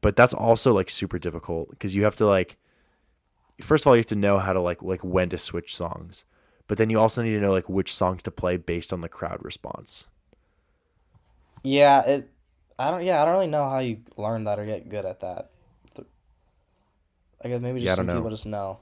[0.00, 2.56] but that's also like super difficult because you have to like.
[3.60, 6.24] First of all, you have to know how to like like when to switch songs,
[6.72, 9.08] but then you also need to know like which songs to play based on the
[9.08, 10.06] crowd response.
[11.62, 12.02] Yeah.
[12.02, 12.30] It.
[12.78, 13.04] I don't.
[13.04, 13.20] Yeah.
[13.22, 15.50] I don't really know how you learn that or get good at that.
[17.44, 18.14] I guess maybe just Yeah, some know.
[18.14, 18.78] people just know.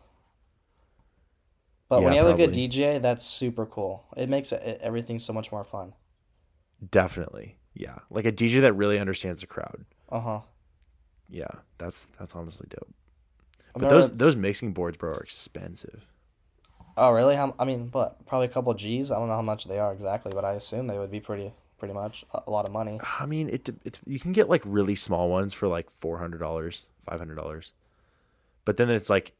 [1.91, 2.53] But when Yeah, you have a good.
[2.55, 4.05] DJ, that's super cool.
[4.17, 5.93] It makes everything so much more fun.
[6.91, 9.85] Definitely, yeah, like a DJ that really understands the crowd.
[10.09, 10.41] Uh huh.
[11.29, 12.93] Yeah, that's that's honestly dope.
[13.75, 16.07] But those those mixing boards, bro, are expensive.
[16.97, 17.37] Oh really?
[17.37, 17.55] How?
[17.59, 18.27] I mean, what?
[18.27, 19.11] Probably a couple G's.
[19.11, 21.53] I don't know how much they are exactly, but I assume they would be pretty,
[21.79, 23.01] pretty much a, lot of money.
[23.19, 26.39] I mean, it it's you can get like really small ones for like four hundred
[26.39, 27.73] dollars, five hundred dollars,
[28.65, 29.33] but then it's like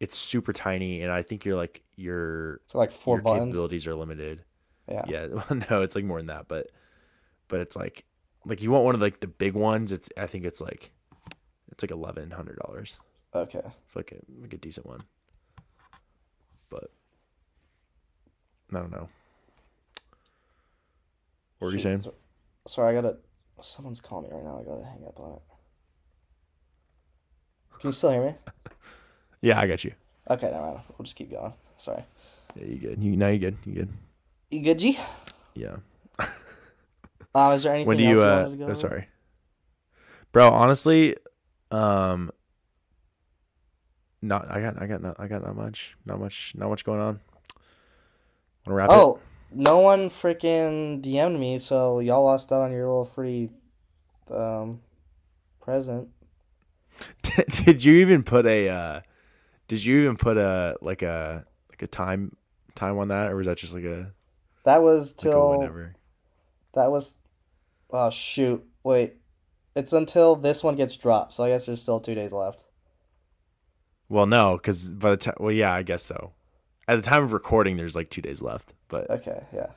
[0.00, 3.44] it's super tiny, and I think you're like your So like four your buttons.
[3.46, 4.40] capabilities are limited.
[4.88, 5.02] Yeah.
[5.06, 6.70] Yeah, well, no, it's like more than that, but
[7.48, 8.04] but it's like
[8.44, 9.92] like you want one of like the big ones.
[9.92, 10.90] It's I think it's like
[11.70, 12.96] it's like eleven hundred dollars
[13.34, 13.62] Okay.
[13.86, 15.02] for like a like a decent one,
[16.70, 16.90] but
[18.76, 19.08] I don't know.
[21.58, 22.02] What were you Shoot, saying?
[22.02, 22.14] so-
[22.66, 23.16] Sorry, I gotta.
[23.62, 24.58] Someone's calling me right now.
[24.60, 25.42] I gotta hang up on it.
[27.78, 28.34] Can you still hear me?
[29.42, 29.92] Yeah, I got you.
[30.30, 31.52] Okay, no, no, we'll just keep going.
[31.76, 32.02] Sorry.
[32.54, 33.02] Yeah, you good?
[33.02, 33.58] You now you good?
[33.66, 33.88] You good?
[34.50, 34.98] You good, G?
[35.54, 35.76] Yeah.
[37.34, 38.12] Um, is there anything when do you?
[38.12, 38.74] else you Uh, wanted to go oh, over?
[38.76, 39.08] sorry,
[40.32, 40.48] bro.
[40.50, 41.16] Honestly,
[41.72, 42.30] um,
[44.22, 47.00] not I got I got not I got not much not much not much going
[47.00, 47.20] on.
[48.66, 49.20] Want to wrap Oh,
[49.52, 53.50] no one freaking DM'd me, so y'all lost out on your little free
[54.30, 54.80] um
[55.60, 56.08] present.
[57.64, 58.68] did you even put a?
[58.68, 59.00] uh
[59.68, 62.36] Did you even put a like a like a time
[62.74, 64.12] time on that, or was that just like a
[64.64, 65.94] That was like till whenever?
[66.74, 67.16] that was.
[67.90, 68.64] Oh shoot!
[68.82, 69.16] Wait,
[69.76, 72.64] it's until this one gets dropped, so I guess there's still two days left.
[74.08, 76.32] Well, no, because by the time, well, yeah, I guess so.
[76.86, 79.68] At the time of recording, there's like two days left, but Okay, yeah.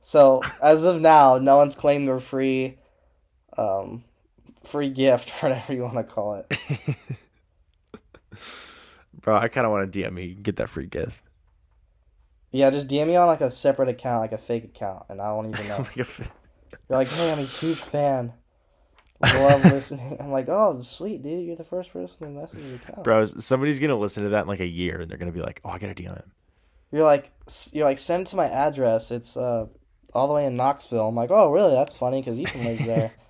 [0.00, 2.78] So as of now, no one's claimed their free,
[3.56, 4.04] um,
[4.64, 6.96] free gift, whatever you want to call it.
[9.20, 11.22] bro, I kind of want to DM me get that free gift.
[12.50, 15.32] Yeah, just DM me on like a separate account, like a fake account, and I
[15.32, 15.78] won't even know.
[15.78, 16.30] Like a fi-
[16.88, 18.32] You're like, hey, I'm a huge fan.
[19.20, 20.16] I love listening.
[20.20, 21.44] I'm like, oh, sweet, dude.
[21.44, 23.04] You're the first person to message your account.
[23.04, 25.60] Bro, somebody's gonna listen to that in like a year, and they're gonna be like,
[25.64, 26.30] "Oh, I gotta DM him."
[26.92, 27.30] You're like,
[27.72, 29.10] you're like, send it to my address.
[29.10, 29.66] It's uh,
[30.14, 31.08] all the way in Knoxville.
[31.08, 31.72] I'm like, oh, really?
[31.74, 33.12] That's funny because Ethan lives there.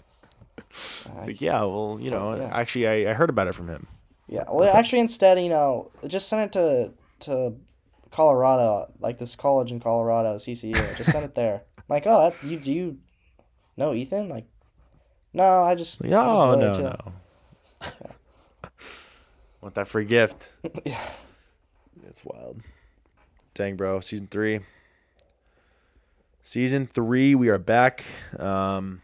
[1.17, 2.51] Uh, yeah, well, you know, Yeah.
[2.53, 3.87] actually, I, I heard about it from him.
[4.29, 4.45] yeah.
[4.53, 7.55] Well, actually, instead, you know, just send it to to
[8.11, 10.75] Colorado, like this college in Colorado, CCU.
[10.97, 11.63] Just send it there.
[11.79, 12.99] I'm like, oh, that, you do you
[13.79, 14.29] know Ethan?
[14.29, 14.45] Like,
[15.33, 17.13] no, I just Like, I just no, chill."
[17.83, 17.89] no.
[19.63, 20.51] Want that free gift?
[20.85, 21.01] Yeah.
[22.09, 22.61] It's wild.
[23.59, 23.99] Dang, bro.
[23.99, 24.61] Season three.
[26.45, 28.05] Season three, we are back.
[28.39, 29.03] Um,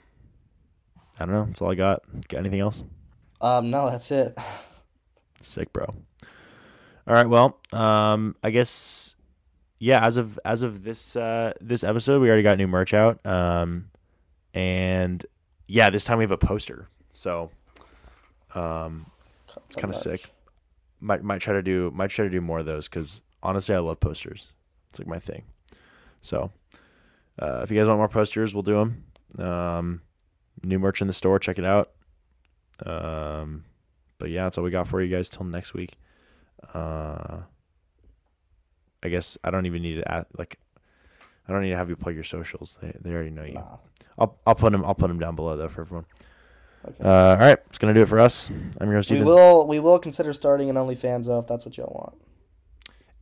[1.18, 1.44] I don't know.
[1.46, 2.02] That's all I got.
[2.28, 2.84] Got anything else?
[3.40, 4.38] Um, no, that's it.
[5.40, 5.86] Sick, bro.
[5.86, 7.28] All right.
[7.28, 9.16] Well, um, I guess
[9.80, 10.06] yeah.
[10.06, 13.26] As of as of this uh this episode, we already got new merch out.
[13.26, 13.90] Um,
[14.54, 15.26] and
[15.66, 16.86] yeah, this time we have a poster.
[17.12, 17.50] So,
[18.54, 19.06] um,
[19.66, 20.30] It's kinda sick.
[21.00, 23.78] might might try to do might try to do more of those because honestly, I
[23.78, 24.48] love posters.
[24.90, 25.42] It's like my thing.
[26.20, 26.50] So,
[27.40, 28.74] uh, if you guys want more posters, we'll do
[29.36, 29.46] them.
[29.46, 30.02] Um,
[30.62, 31.38] new merch in the store.
[31.38, 31.90] Check it out.
[32.84, 33.64] Um,
[34.18, 35.92] but yeah, that's all we got for you guys till next week.
[36.72, 37.40] Uh,
[39.02, 40.58] I guess I don't even need to add, like,
[41.46, 42.78] I don't need to have you plug your socials.
[42.80, 43.54] They they already know you.
[43.54, 43.76] Nah.
[44.18, 46.06] I'll I'll put them I'll put them down below though for everyone.
[46.86, 47.04] Okay.
[47.04, 48.50] Uh, all right, it's gonna do it for us.
[48.80, 49.10] I'm your host.
[49.10, 49.26] we Ethan.
[49.26, 52.22] will we will consider starting an OnlyFans though if that's what y'all want.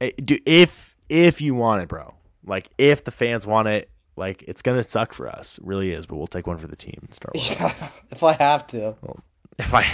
[0.02, 2.14] Eh, hey, do if if you want it, bro.
[2.44, 5.58] Like if the fans want it, like it's gonna suck for us.
[5.58, 7.34] It really is, but we'll take one for the team and start.
[7.36, 7.72] Yeah,
[8.10, 8.96] if I have to.
[9.58, 9.86] If I,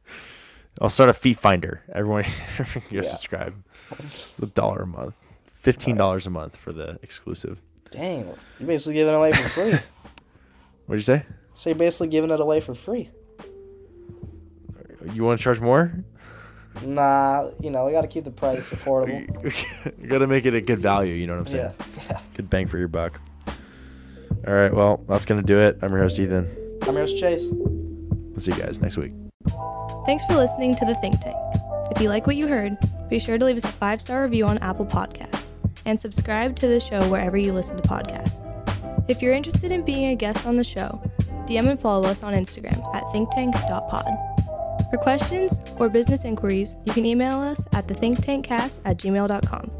[0.80, 1.82] I'll start a feet finder.
[1.94, 2.24] Everyone,
[2.58, 3.02] go Yeah.
[3.02, 3.54] subscribe.
[4.06, 5.14] It's a dollar a month,
[5.46, 7.60] fifteen dollars a month for the exclusive.
[7.90, 8.26] Dang,
[8.58, 9.78] you're basically giving it away for free.
[10.86, 11.24] What'd you say?
[11.52, 13.10] so you're basically giving it away for free.
[15.12, 16.04] You want to charge more?
[16.82, 19.26] Nah, you know we got to keep the price affordable.
[20.00, 21.14] you gotta make it a good value.
[21.14, 21.72] You know what I'm saying?
[21.78, 22.20] Yeah, yeah.
[22.34, 23.20] Good bang for your buck.
[24.46, 25.78] All right, well, that's gonna do it.
[25.82, 26.48] I'm your host Ethan.
[26.82, 27.48] I'm your host Chase.
[27.52, 29.12] We'll see you guys next week.
[30.06, 31.36] Thanks for listening to The Think Tank.
[31.90, 32.78] If you like what you heard,
[33.10, 35.50] be sure to leave us a five star review on Apple Podcasts
[35.84, 38.56] and subscribe to the show wherever you listen to podcasts.
[39.08, 41.02] If you're interested in being a guest on the show,
[41.46, 44.39] DM and follow us on Instagram at thinktank.pod.
[44.90, 49.70] For questions or business inquiries, you can email us at thethinktankcast at gmail.com.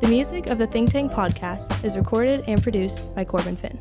[0.00, 3.78] The music of the Think Tank podcast is recorded and produced by Corbin Finn.